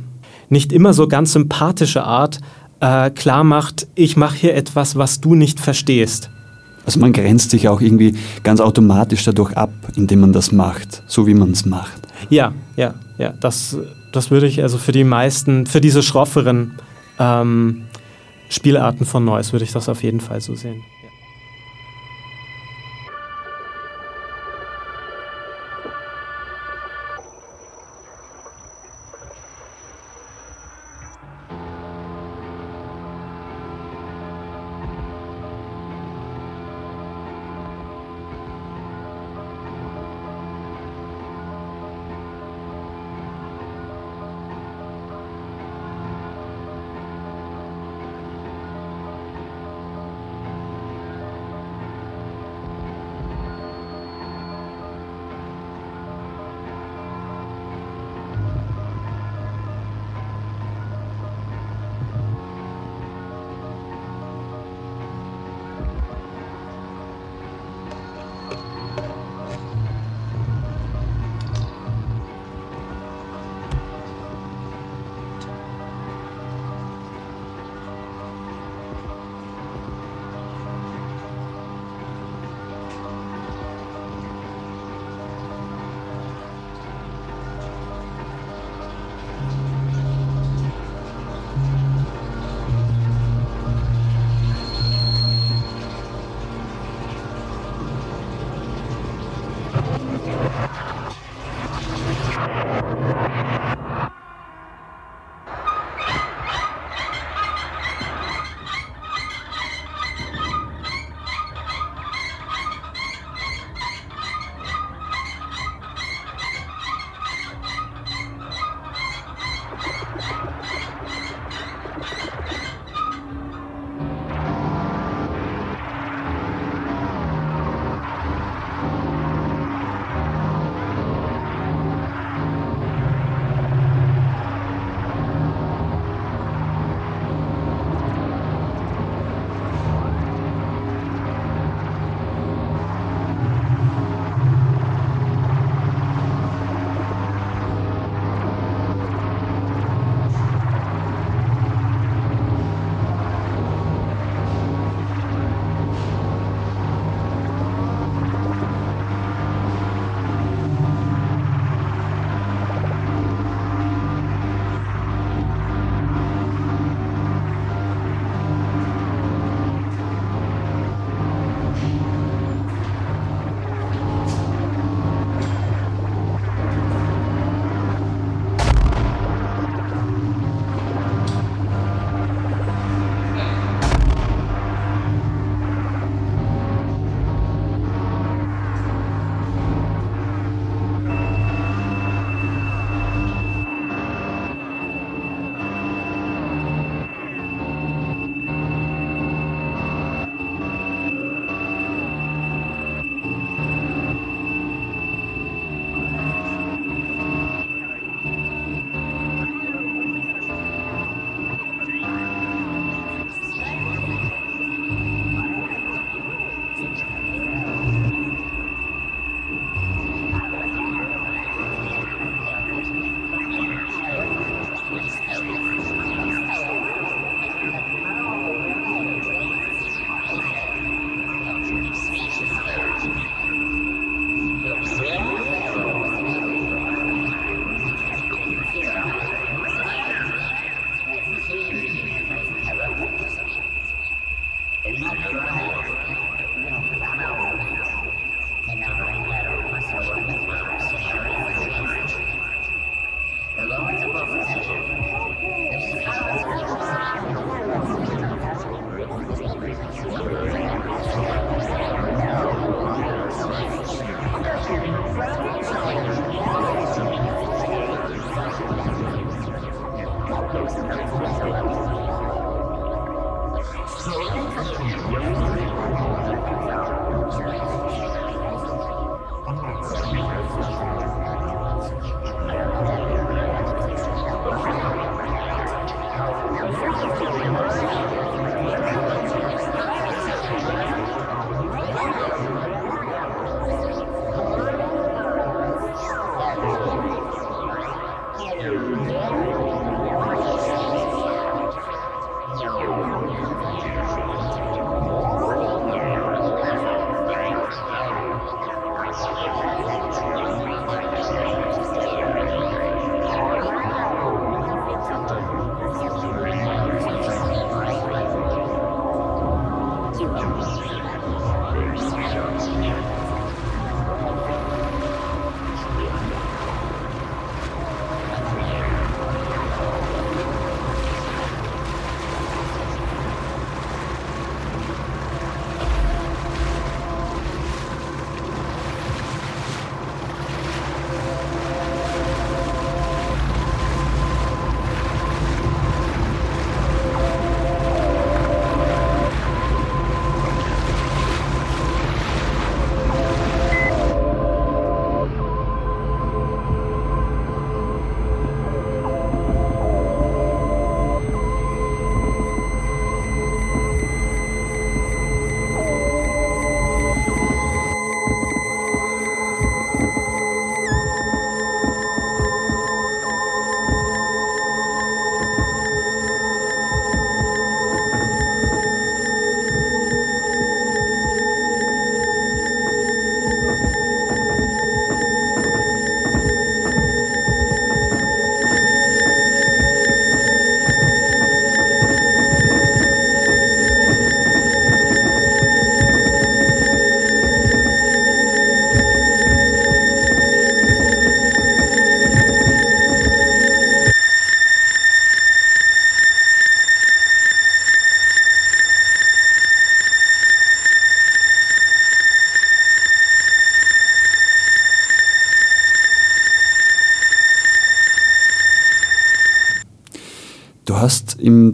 nicht 0.49 0.73
immer 0.73 0.93
so 0.93 1.07
ganz 1.07 1.35
sympathische 1.35 2.05
Art 2.05 2.41
äh, 2.81 3.11
klar 3.11 3.45
macht, 3.45 3.87
ich 3.95 4.17
mache 4.17 4.37
hier 4.37 4.55
etwas, 4.55 4.97
was 4.97 5.21
du 5.21 5.35
nicht 5.35 5.61
verstehst. 5.61 6.31
Also 6.87 7.01
man 7.01 7.13
grenzt 7.13 7.51
sich 7.51 7.69
auch 7.69 7.83
irgendwie 7.83 8.15
ganz 8.43 8.61
automatisch 8.61 9.25
dadurch 9.25 9.57
ab, 9.57 9.71
indem 9.95 10.21
man 10.21 10.33
das 10.33 10.53
macht, 10.53 11.03
so 11.07 11.27
wie 11.27 11.35
man 11.35 11.51
es 11.51 11.67
macht. 11.67 12.01
Ja, 12.31 12.53
ja, 12.77 12.95
ja. 13.19 13.35
Das 13.41 13.77
das 14.13 14.31
würde 14.31 14.47
ich 14.47 14.63
also 14.63 14.79
für 14.79 14.93
die 14.93 15.05
meisten, 15.05 15.67
für 15.67 15.81
diese 15.81 16.03
schrofferen 16.03 16.79
ähm, 17.19 17.87
Spielarten 18.49 19.05
von 19.05 19.25
Noise 19.25 19.53
würde 19.53 19.65
ich 19.65 19.73
das 19.73 19.89
auf 19.89 20.03
jeden 20.03 20.21
Fall 20.21 20.41
so 20.41 20.55
sehen. 20.55 20.83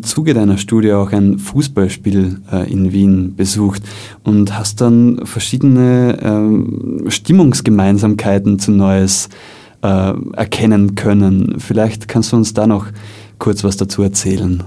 Zuge 0.02 0.34
deiner 0.34 0.58
Studie 0.58 0.92
auch 0.92 1.12
ein 1.12 1.38
Fußballspiel 1.38 2.40
äh, 2.52 2.70
in 2.70 2.92
Wien 2.92 3.34
besucht 3.36 3.82
und 4.22 4.56
hast 4.58 4.80
dann 4.80 5.24
verschiedene 5.24 7.04
äh, 7.06 7.10
Stimmungsgemeinsamkeiten 7.10 8.58
zu 8.58 8.72
Neues 8.72 9.28
äh, 9.82 10.12
erkennen 10.32 10.94
können. 10.94 11.56
Vielleicht 11.58 12.08
kannst 12.08 12.32
du 12.32 12.36
uns 12.36 12.54
da 12.54 12.66
noch 12.66 12.86
kurz 13.38 13.64
was 13.64 13.76
dazu 13.76 14.02
erzählen. 14.02 14.62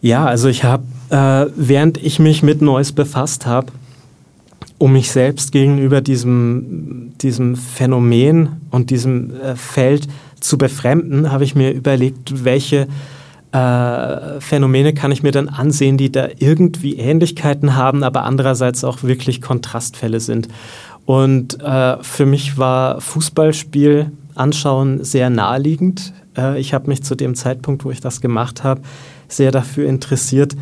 Ja, 0.00 0.26
also 0.26 0.48
ich 0.48 0.64
habe, 0.64 0.84
äh, 1.10 1.46
während 1.56 1.98
ich 1.98 2.18
mich 2.18 2.42
mit 2.42 2.62
Neues 2.62 2.92
befasst 2.92 3.46
habe, 3.46 3.68
um 4.78 4.94
mich 4.94 5.12
selbst 5.12 5.52
gegenüber 5.52 6.00
diesem, 6.00 7.12
diesem 7.20 7.54
Phänomen 7.54 8.48
und 8.70 8.90
diesem 8.90 9.30
äh, 9.40 9.54
Feld 9.54 10.08
zu 10.40 10.58
befremden, 10.58 11.30
habe 11.30 11.44
ich 11.44 11.54
mir 11.54 11.70
überlegt, 11.70 12.44
welche 12.44 12.88
äh, 13.52 14.40
Phänomene 14.40 14.94
kann 14.94 15.12
ich 15.12 15.22
mir 15.22 15.30
dann 15.30 15.48
ansehen, 15.48 15.98
die 15.98 16.10
da 16.10 16.28
irgendwie 16.38 16.96
Ähnlichkeiten 16.96 17.76
haben, 17.76 18.02
aber 18.02 18.24
andererseits 18.24 18.82
auch 18.82 19.02
wirklich 19.02 19.42
Kontrastfälle 19.42 20.20
sind. 20.20 20.48
Und 21.04 21.60
äh, 21.60 22.02
für 22.02 22.26
mich 22.26 22.56
war 22.58 23.00
Fußballspiel 23.00 24.12
anschauen 24.34 25.04
sehr 25.04 25.30
naheliegend. 25.30 26.14
Äh, 26.36 26.58
ich 26.60 26.72
habe 26.72 26.88
mich 26.88 27.02
zu 27.02 27.14
dem 27.14 27.34
Zeitpunkt, 27.34 27.84
wo 27.84 27.90
ich 27.90 28.00
das 28.00 28.20
gemacht 28.20 28.64
habe, 28.64 28.80
sehr 29.28 29.50
dafür 29.50 29.88
interessiert. 29.88 30.56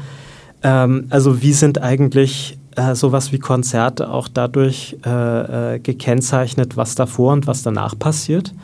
Ähm, 0.63 1.07
also 1.11 1.43
wie 1.43 1.53
sind 1.53 1.81
eigentlich 1.83 2.59
äh, 2.77 2.95
sowas 2.95 3.33
wie 3.33 3.39
Konzerte 3.39 4.11
auch 4.11 4.29
dadurch 4.29 4.97
äh, 5.05 5.75
äh, 5.75 5.79
gekennzeichnet, 5.79 6.77
was 6.77 6.95
davor 6.95 7.33
und 7.33 7.47
was 7.47 7.63
danach 7.63 7.99
passiert. 7.99 8.55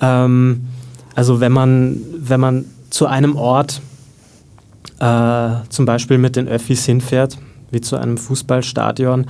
Ähm, 0.00 0.66
also 1.14 1.40
wenn 1.40 1.52
man, 1.52 2.00
wenn 2.18 2.40
man 2.40 2.64
zu 2.90 3.06
einem 3.06 3.36
Ort 3.36 3.80
äh, 4.98 5.50
zum 5.68 5.86
Beispiel 5.86 6.18
mit 6.18 6.36
den 6.36 6.48
Öffis 6.48 6.84
hinfährt, 6.84 7.38
wie 7.70 7.80
zu 7.80 7.96
einem 7.96 8.18
Fußballstadion, 8.18 9.26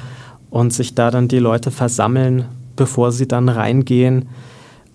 und 0.51 0.73
sich 0.73 0.95
da 0.95 1.13
dann 1.13 1.29
die 1.29 1.39
Leute 1.39 1.71
versammeln, 1.71 2.47
bevor 2.75 3.13
sie 3.13 3.29
dann 3.29 3.49
reingehen, 3.49 4.29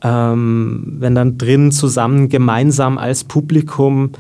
ähm, 0.02 0.98
wenn 1.00 1.16
dann 1.16 1.38
drin 1.38 1.72
zusammen 1.72 2.28
gemeinsam 2.28 2.98
als 2.98 3.24
Publikum 3.24 4.12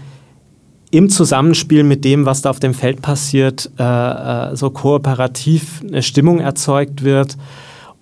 im 0.92 1.10
Zusammenspiel 1.10 1.84
mit 1.84 2.06
dem, 2.06 2.26
was 2.26 2.42
da 2.42 2.50
auf 2.50 2.60
dem 2.60 2.74
Feld 2.74 3.02
passiert, 3.02 3.70
äh, 3.78 3.84
äh, 3.84 4.56
so 4.56 4.70
kooperativ 4.70 5.82
eine 5.86 6.02
Stimmung 6.02 6.40
erzeugt 6.40 7.04
wird 7.04 7.36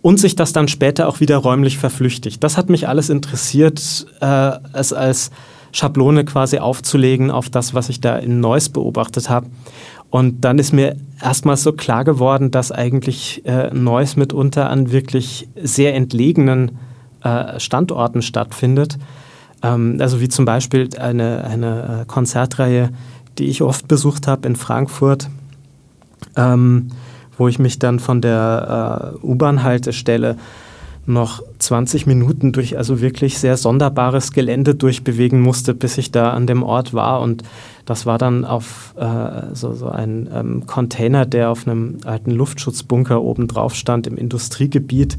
und 0.04 0.20
sich 0.20 0.36
das 0.36 0.54
dann 0.54 0.68
später 0.68 1.08
auch 1.08 1.20
wieder 1.20 1.38
räumlich 1.38 1.80
verflüchtigt. 1.80 2.44
Das 2.44 2.56
hat 2.56 2.70
mich 2.70 2.88
alles 2.88 3.10
interessiert, 3.10 4.06
äh, 4.22 4.52
es 4.74 4.94
als 4.94 5.32
Schablone 5.74 6.24
quasi 6.24 6.59
aufzulegen 6.59 7.30
auf 7.30 7.49
das, 7.49 7.74
was 7.74 7.89
ich 7.89 7.99
da 7.99 8.15
in 8.15 8.39
Neuss 8.39 8.69
beobachtet 8.69 9.30
habe. 9.30 9.47
Und 10.09 10.45
dann 10.45 10.59
ist 10.59 10.71
mir 10.71 10.95
erstmal 11.21 11.57
so 11.57 11.74
klar 11.74 12.05
geworden, 12.05 12.51
dass 12.51 12.71
eigentlich 12.71 13.45
äh, 13.45 13.74
Neuss 13.74 14.15
mitunter 14.15 14.69
an 14.69 14.91
wirklich 14.91 15.49
sehr 15.61 15.95
entlegenen 15.95 16.78
äh, 17.24 17.59
Standorten 17.59 18.21
stattfindet 18.21 18.97
ähm, 19.63 19.97
also 19.99 20.19
wie 20.19 20.28
zum 20.28 20.45
Beispiel 20.45 20.89
eine, 20.99 21.43
eine 21.45 22.01
äh, 22.01 22.05
Konzertreihe, 22.05 22.89
die 23.38 23.45
ich 23.45 23.63
oft 23.63 23.88
besucht 23.88 24.28
habe 24.28 24.47
in 24.47 24.55
Frankfurt, 24.55 25.30
ähm, 26.36 26.89
wo 27.38 27.47
ich 27.47 27.57
mich 27.57 27.80
dann 27.80 27.99
von 27.99 28.21
der 28.21 29.15
äh, 29.24 29.26
U-Bahn-Haltestelle 29.26 30.38
noch 31.06 31.43
20 31.60 32.06
Minuten 32.06 32.54
durch 32.54 32.78
also 32.78 33.01
wirklich 33.01 33.38
sehr 33.38 33.58
sonderbares 33.58 34.32
Gelände 34.32 34.76
durchbewegen 34.76 35.41
musste, 35.41 35.74
bis 35.74 35.97
ich 35.97 36.12
da 36.12 36.32
an 36.32 36.47
dem 36.47 36.64
Ort 36.64 36.93
war. 36.93 37.22
Und 37.22 37.43
das 37.86 38.06
war 38.06 38.18
dann 38.18 38.45
auf 38.45 38.93
äh, 38.97 39.54
so, 39.54 39.74
so 39.74 39.89
ein 39.89 40.30
ähm, 40.34 40.66
Container, 40.66 41.26
der 41.26 41.49
auf 41.49 41.68
einem 41.68 41.97
alten 42.06 42.32
Luftschutzbunker 42.32 43.22
oben 43.22 43.47
drauf 43.47 43.76
stand 43.76 44.08
im 44.08 44.18
Industriegebiet. 44.18 45.18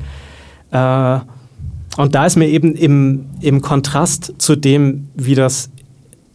Äh, 0.71 1.19
und 1.97 2.15
da 2.15 2.27
ist 2.27 2.37
mir 2.37 2.49
eben 2.49 2.75
im, 2.75 3.27
im 3.41 3.61
Kontrast 3.61 4.35
zu 4.39 4.57
dem, 4.57 5.09
wie 5.15 5.35
das 5.35 5.71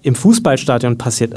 im 0.02 0.16
Fußballstadion 0.16 0.97
passiert, 0.97 1.36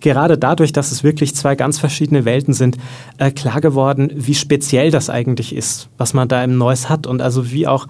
gerade 0.00 0.38
dadurch, 0.38 0.72
dass 0.72 0.92
es 0.92 1.04
wirklich 1.04 1.34
zwei 1.34 1.54
ganz 1.54 1.78
verschiedene 1.78 2.24
Welten 2.24 2.54
sind, 2.54 2.76
äh, 3.18 3.30
klar 3.30 3.60
geworden, 3.60 4.10
wie 4.14 4.34
speziell 4.34 4.90
das 4.90 5.10
eigentlich 5.10 5.54
ist, 5.54 5.88
was 5.98 6.14
man 6.14 6.28
da 6.28 6.42
im 6.44 6.56
Neues 6.58 6.88
hat 6.88 7.06
und 7.06 7.22
also 7.22 7.50
wie 7.50 7.66
auch 7.66 7.86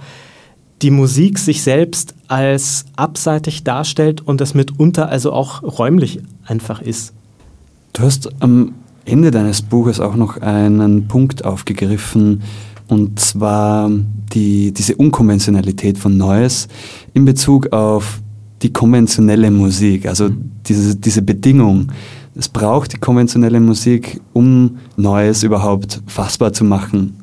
die 0.83 0.91
Musik 0.91 1.39
sich 1.39 1.63
selbst 1.63 2.15
als 2.29 2.85
abseitig 2.97 3.65
darstellt 3.65 4.21
und 4.21 4.41
es 4.41 4.55
mitunter 4.55 5.09
also 5.09 5.33
auch 5.33 5.63
räumlich 5.63 6.21
einfach 6.45 6.83
ist. 6.83 7.15
Du 7.93 8.03
hast 8.03 8.29
am 8.41 8.75
Ende 9.07 9.31
deines 9.31 9.63
Buches 9.63 10.01
auch 10.01 10.17
noch 10.17 10.37
einen 10.39 11.09
Punkt 11.09 11.45
aufgegriffen, 11.45 12.43
und 12.89 13.19
zwar 13.19 13.91
die, 14.33 14.73
diese 14.73 14.95
Unkonventionalität 14.97 15.99
von 15.99 16.17
Neues 16.17 16.69
in 17.15 17.25
Bezug 17.25 17.73
auf 17.73 18.21
die 18.63 18.73
konventionelle 18.73 19.51
Musik, 19.51 20.07
also 20.07 20.29
mhm. 20.29 20.51
diese, 20.67 20.97
diese 20.97 21.23
Bedingung. 21.23 21.89
Es 22.35 22.49
braucht 22.49 22.93
die 22.93 22.99
konventionelle 22.99 23.61
Musik, 23.61 24.21
um 24.33 24.79
Neues 24.97 25.43
überhaupt 25.43 26.03
fassbar 26.07 26.53
zu 26.53 26.65
machen. 26.65 27.17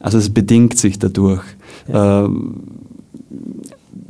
Also 0.00 0.18
es 0.18 0.32
bedingt 0.32 0.78
sich 0.78 0.98
dadurch. 0.98 1.42
Ja. 1.88 2.24
Äh, 2.24 2.28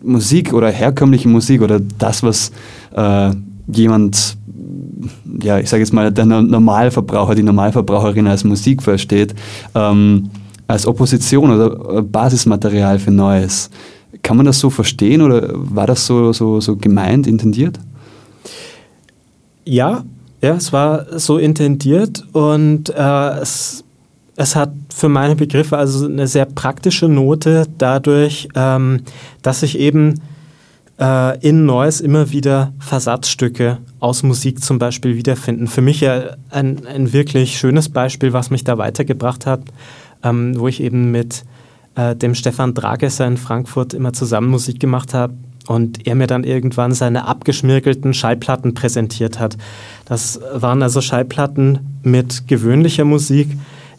Musik 0.02 0.52
oder 0.52 0.70
herkömmliche 0.70 1.28
Musik 1.28 1.60
oder 1.60 1.80
das, 1.80 2.22
was 2.22 2.50
äh, 2.94 3.30
jemand, 3.66 4.36
ja, 5.42 5.58
ich 5.58 5.68
sage 5.68 5.82
jetzt 5.82 5.92
mal, 5.92 6.10
der 6.10 6.24
Normalverbraucher, 6.24 7.34
die 7.34 7.42
Normalverbraucherin 7.42 8.26
als 8.26 8.44
Musik 8.44 8.82
versteht, 8.82 9.34
ähm, 9.74 10.30
als 10.66 10.86
Opposition 10.86 11.50
oder 11.50 12.02
Basismaterial 12.02 12.98
für 12.98 13.10
Neues. 13.10 13.70
Kann 14.28 14.36
man 14.36 14.44
das 14.44 14.58
so 14.58 14.68
verstehen 14.68 15.22
oder 15.22 15.48
war 15.54 15.86
das 15.86 16.04
so, 16.04 16.34
so, 16.34 16.60
so 16.60 16.76
gemeint, 16.76 17.26
intendiert? 17.26 17.78
Ja, 19.64 20.04
ja, 20.42 20.54
es 20.54 20.70
war 20.70 21.18
so 21.18 21.38
intendiert 21.38 22.26
und 22.34 22.90
äh, 22.90 23.28
es, 23.40 23.84
es 24.36 24.54
hat 24.54 24.70
für 24.94 25.08
meine 25.08 25.34
Begriffe 25.34 25.78
also 25.78 26.04
eine 26.04 26.26
sehr 26.26 26.44
praktische 26.44 27.08
Note 27.08 27.68
dadurch, 27.78 28.50
ähm, 28.54 29.00
dass 29.40 29.62
ich 29.62 29.78
eben 29.78 30.20
äh, 31.00 31.38
in 31.40 31.64
Neues 31.64 32.02
immer 32.02 32.30
wieder 32.30 32.74
Versatzstücke 32.80 33.78
aus 33.98 34.22
Musik 34.24 34.62
zum 34.62 34.78
Beispiel 34.78 35.16
wiederfinden. 35.16 35.68
Für 35.68 35.80
mich 35.80 36.02
ja 36.02 36.36
ein, 36.50 36.86
ein 36.86 37.14
wirklich 37.14 37.56
schönes 37.56 37.88
Beispiel, 37.88 38.34
was 38.34 38.50
mich 38.50 38.62
da 38.62 38.76
weitergebracht 38.76 39.46
hat, 39.46 39.62
ähm, 40.22 40.52
wo 40.58 40.68
ich 40.68 40.82
eben 40.82 41.10
mit 41.10 41.44
äh, 41.98 42.14
dem 42.14 42.34
Stefan 42.34 42.74
Dragesser 42.74 43.26
in 43.26 43.36
Frankfurt 43.36 43.92
immer 43.92 44.12
zusammen 44.12 44.48
Musik 44.48 44.78
gemacht 44.78 45.14
habe 45.14 45.34
und 45.66 46.06
er 46.06 46.14
mir 46.14 46.28
dann 46.28 46.44
irgendwann 46.44 46.92
seine 46.92 47.26
abgeschmirgelten 47.26 48.14
Schallplatten 48.14 48.72
präsentiert 48.72 49.40
hat. 49.40 49.58
Das 50.04 50.40
waren 50.54 50.82
also 50.82 51.00
Schallplatten 51.00 51.80
mit 52.04 52.46
gewöhnlicher 52.46 53.04
Musik, 53.04 53.48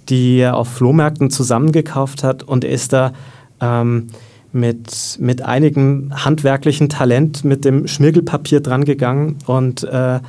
die 0.07 0.37
er 0.37 0.55
auf 0.55 0.69
Flohmärkten 0.69 1.29
zusammengekauft 1.29 2.23
hat 2.23 2.41
und 2.41 2.63
er 2.63 2.71
ist 2.71 2.93
da 2.93 3.11
ähm, 3.59 4.07
mit, 4.53 5.17
mit 5.19 5.41
einigem 5.41 6.11
handwerklichen 6.15 6.87
Talent 6.87 7.43
mit 7.43 7.65
dem 7.65 7.85
Schmirgelpapier 7.85 8.61
drangegangen 8.61 9.35
und 9.45 9.83
äh, 9.83 10.19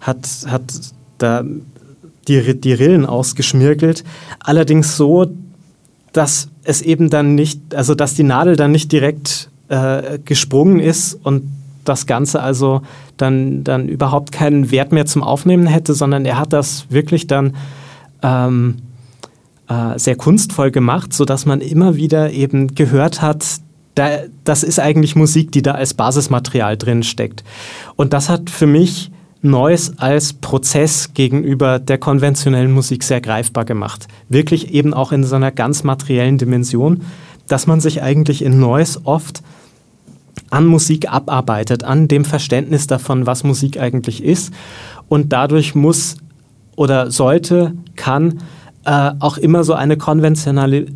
hat, 0.00 0.28
hat 0.46 0.62
da 1.18 1.42
die, 2.28 2.60
die 2.60 2.72
Rillen 2.72 3.04
ausgeschmirgelt. 3.04 4.04
Allerdings 4.38 4.96
so, 4.96 5.26
dass 6.18 6.48
es 6.64 6.82
eben 6.82 7.10
dann 7.10 7.36
nicht, 7.36 7.76
also 7.76 7.94
dass 7.94 8.14
die 8.14 8.24
Nadel 8.24 8.56
dann 8.56 8.72
nicht 8.72 8.90
direkt 8.90 9.50
äh, 9.68 10.18
gesprungen 10.24 10.80
ist 10.80 11.14
und 11.14 11.44
das 11.84 12.06
Ganze 12.06 12.42
also 12.42 12.82
dann, 13.16 13.62
dann 13.62 13.88
überhaupt 13.88 14.32
keinen 14.32 14.72
Wert 14.72 14.90
mehr 14.90 15.06
zum 15.06 15.22
Aufnehmen 15.22 15.68
hätte, 15.68 15.94
sondern 15.94 16.24
er 16.24 16.36
hat 16.36 16.52
das 16.52 16.86
wirklich 16.90 17.28
dann 17.28 17.54
ähm, 18.24 18.78
äh, 19.68 19.96
sehr 19.96 20.16
kunstvoll 20.16 20.72
gemacht, 20.72 21.12
sodass 21.12 21.46
man 21.46 21.60
immer 21.60 21.94
wieder 21.94 22.32
eben 22.32 22.74
gehört 22.74 23.22
hat, 23.22 23.46
da, 23.94 24.08
das 24.42 24.64
ist 24.64 24.80
eigentlich 24.80 25.14
Musik, 25.14 25.52
die 25.52 25.62
da 25.62 25.72
als 25.72 25.94
Basismaterial 25.94 26.76
drin 26.76 27.04
steckt. 27.04 27.44
Und 27.94 28.12
das 28.12 28.28
hat 28.28 28.50
für 28.50 28.66
mich 28.66 29.12
Neues 29.40 29.98
als 29.98 30.32
Prozess 30.32 31.14
gegenüber 31.14 31.78
der 31.78 31.98
konventionellen 31.98 32.72
Musik 32.72 33.04
sehr 33.04 33.20
greifbar 33.20 33.64
gemacht. 33.64 34.08
Wirklich 34.28 34.74
eben 34.74 34.94
auch 34.94 35.12
in 35.12 35.24
so 35.24 35.36
einer 35.36 35.52
ganz 35.52 35.84
materiellen 35.84 36.38
Dimension, 36.38 37.02
dass 37.46 37.66
man 37.66 37.80
sich 37.80 38.02
eigentlich 38.02 38.42
in 38.42 38.58
Neues 38.58 39.04
oft 39.04 39.42
an 40.50 40.66
Musik 40.66 41.10
abarbeitet, 41.10 41.84
an 41.84 42.08
dem 42.08 42.24
Verständnis 42.24 42.86
davon, 42.86 43.26
was 43.26 43.44
Musik 43.44 43.78
eigentlich 43.78 44.24
ist. 44.24 44.52
Und 45.08 45.32
dadurch 45.32 45.74
muss 45.74 46.16
oder 46.76 47.10
sollte, 47.10 47.74
kann 47.96 48.40
äh, 48.84 49.10
auch 49.20 49.38
immer 49.38 49.64
so 49.64 49.74
eine 49.74 49.96
konventionelle, 49.96 50.86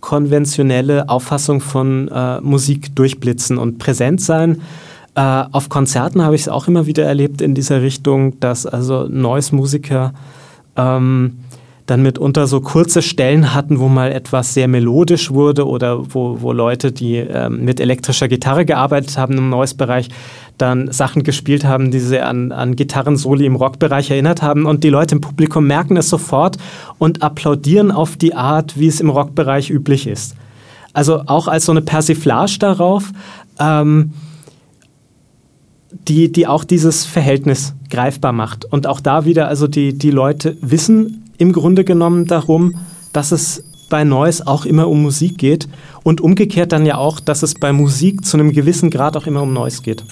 konventionelle 0.00 1.08
Auffassung 1.08 1.60
von 1.60 2.08
äh, 2.08 2.40
Musik 2.40 2.94
durchblitzen 2.96 3.58
und 3.58 3.78
präsent 3.78 4.20
sein 4.20 4.62
Äh, 5.16 5.44
auf 5.50 5.70
Konzerten 5.70 6.22
habe 6.22 6.34
ich 6.34 6.42
es 6.42 6.48
auch 6.48 6.68
immer 6.68 6.84
wieder 6.84 7.04
erlebt 7.04 7.40
in 7.40 7.54
dieser 7.54 7.80
Richtung, 7.80 8.38
dass 8.38 8.66
also 8.66 9.08
Noise-Musiker 9.08 10.12
ähm, 10.76 11.38
dann 11.86 12.02
mitunter 12.02 12.46
so 12.46 12.60
kurze 12.60 13.00
Stellen 13.00 13.54
hatten, 13.54 13.78
wo 13.78 13.88
mal 13.88 14.12
etwas 14.12 14.52
sehr 14.52 14.68
melodisch 14.68 15.30
wurde 15.30 15.66
oder 15.66 16.12
wo, 16.12 16.42
wo 16.42 16.52
Leute, 16.52 16.92
die 16.92 17.16
ähm, 17.16 17.64
mit 17.64 17.80
elektrischer 17.80 18.28
Gitarre 18.28 18.66
gearbeitet 18.66 19.16
haben 19.16 19.38
im 19.38 19.48
Noise-Bereich, 19.48 20.10
dann 20.58 20.92
Sachen 20.92 21.22
gespielt 21.22 21.64
haben, 21.64 21.90
die 21.90 22.00
sie 22.00 22.20
an, 22.20 22.52
an 22.52 22.76
Gitarrensoli 22.76 23.46
im 23.46 23.56
Rockbereich 23.56 24.10
erinnert 24.10 24.42
haben. 24.42 24.66
Und 24.66 24.84
die 24.84 24.90
Leute 24.90 25.14
im 25.14 25.22
Publikum 25.22 25.66
merken 25.66 25.96
es 25.96 26.10
sofort 26.10 26.58
und 26.98 27.22
applaudieren 27.22 27.90
auf 27.90 28.18
die 28.18 28.34
Art, 28.34 28.78
wie 28.78 28.88
es 28.88 29.00
im 29.00 29.08
Rockbereich 29.08 29.70
üblich 29.70 30.06
ist. 30.06 30.34
Also 30.92 31.22
auch 31.24 31.48
als 31.48 31.64
so 31.64 31.72
eine 31.72 31.82
Persiflage 31.82 32.58
darauf, 32.58 33.12
ähm, 33.58 34.12
die, 36.08 36.30
die 36.30 36.46
auch 36.46 36.64
dieses 36.64 37.04
Verhältnis 37.04 37.74
greifbar 37.90 38.32
macht. 38.32 38.64
Und 38.64 38.86
auch 38.86 39.00
da 39.00 39.24
wieder, 39.24 39.48
also 39.48 39.66
die, 39.66 39.96
die 39.96 40.10
Leute 40.10 40.56
wissen 40.60 41.24
im 41.38 41.52
Grunde 41.52 41.84
genommen 41.84 42.26
darum, 42.26 42.74
dass 43.12 43.32
es 43.32 43.64
bei 43.88 44.04
Noise 44.04 44.46
auch 44.46 44.64
immer 44.64 44.88
um 44.88 45.02
Musik 45.02 45.38
geht 45.38 45.68
und 46.02 46.20
umgekehrt 46.20 46.72
dann 46.72 46.86
ja 46.86 46.96
auch, 46.96 47.20
dass 47.20 47.42
es 47.42 47.54
bei 47.54 47.72
Musik 47.72 48.24
zu 48.24 48.36
einem 48.36 48.52
gewissen 48.52 48.90
Grad 48.90 49.16
auch 49.16 49.26
immer 49.26 49.42
um 49.42 49.52
Noise 49.52 49.82
geht. 49.82 50.04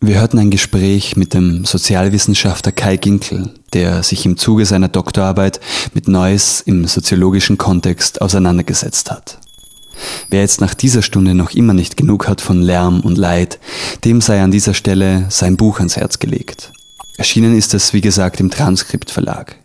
Wir 0.00 0.20
hörten 0.20 0.38
ein 0.38 0.50
Gespräch 0.50 1.16
mit 1.16 1.34
dem 1.34 1.64
Sozialwissenschaftler 1.64 2.70
Kai 2.70 2.96
Ginkel, 2.96 3.50
der 3.72 4.04
sich 4.04 4.24
im 4.26 4.36
Zuge 4.36 4.64
seiner 4.64 4.88
Doktorarbeit 4.88 5.60
mit 5.92 6.06
Noise 6.06 6.62
im 6.66 6.86
soziologischen 6.86 7.58
Kontext 7.58 8.20
auseinandergesetzt 8.22 9.10
hat. 9.10 9.40
Wer 10.30 10.40
jetzt 10.40 10.60
nach 10.60 10.74
dieser 10.74 11.02
Stunde 11.02 11.34
noch 11.34 11.50
immer 11.50 11.74
nicht 11.74 11.96
genug 11.96 12.28
hat 12.28 12.40
von 12.40 12.62
Lärm 12.62 13.00
und 13.00 13.18
Leid, 13.18 13.58
dem 14.04 14.20
sei 14.20 14.42
an 14.42 14.50
dieser 14.50 14.74
Stelle 14.74 15.26
sein 15.28 15.56
Buch 15.56 15.78
ans 15.78 15.96
Herz 15.96 16.18
gelegt. 16.18 16.72
Erschienen 17.16 17.56
ist 17.56 17.74
es, 17.74 17.92
wie 17.92 18.00
gesagt, 18.00 18.40
im 18.40 18.50
Transkript 18.50 19.10
Verlag. 19.10 19.56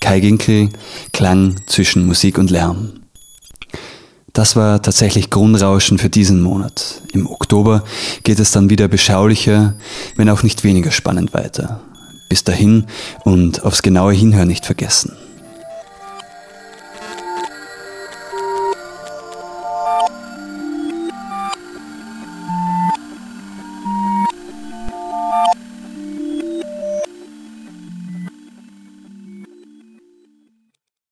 Kai 0.00 0.20
Ginkel, 0.20 0.70
Klang 1.12 1.56
zwischen 1.66 2.06
Musik 2.06 2.38
und 2.38 2.50
Lärm. 2.50 3.00
Das 4.32 4.54
war 4.54 4.82
tatsächlich 4.82 5.30
Grundrauschen 5.30 5.98
für 5.98 6.10
diesen 6.10 6.42
Monat. 6.42 7.00
Im 7.12 7.26
Oktober 7.26 7.84
geht 8.22 8.38
es 8.38 8.50
dann 8.50 8.68
wieder 8.68 8.86
beschaulicher, 8.86 9.74
wenn 10.16 10.28
auch 10.28 10.42
nicht 10.42 10.62
weniger 10.62 10.90
spannend 10.90 11.32
weiter. 11.32 11.80
Bis 12.28 12.44
dahin 12.44 12.84
und 13.24 13.64
aufs 13.64 13.80
genaue 13.82 14.12
Hinhören 14.12 14.48
nicht 14.48 14.66
vergessen. 14.66 15.12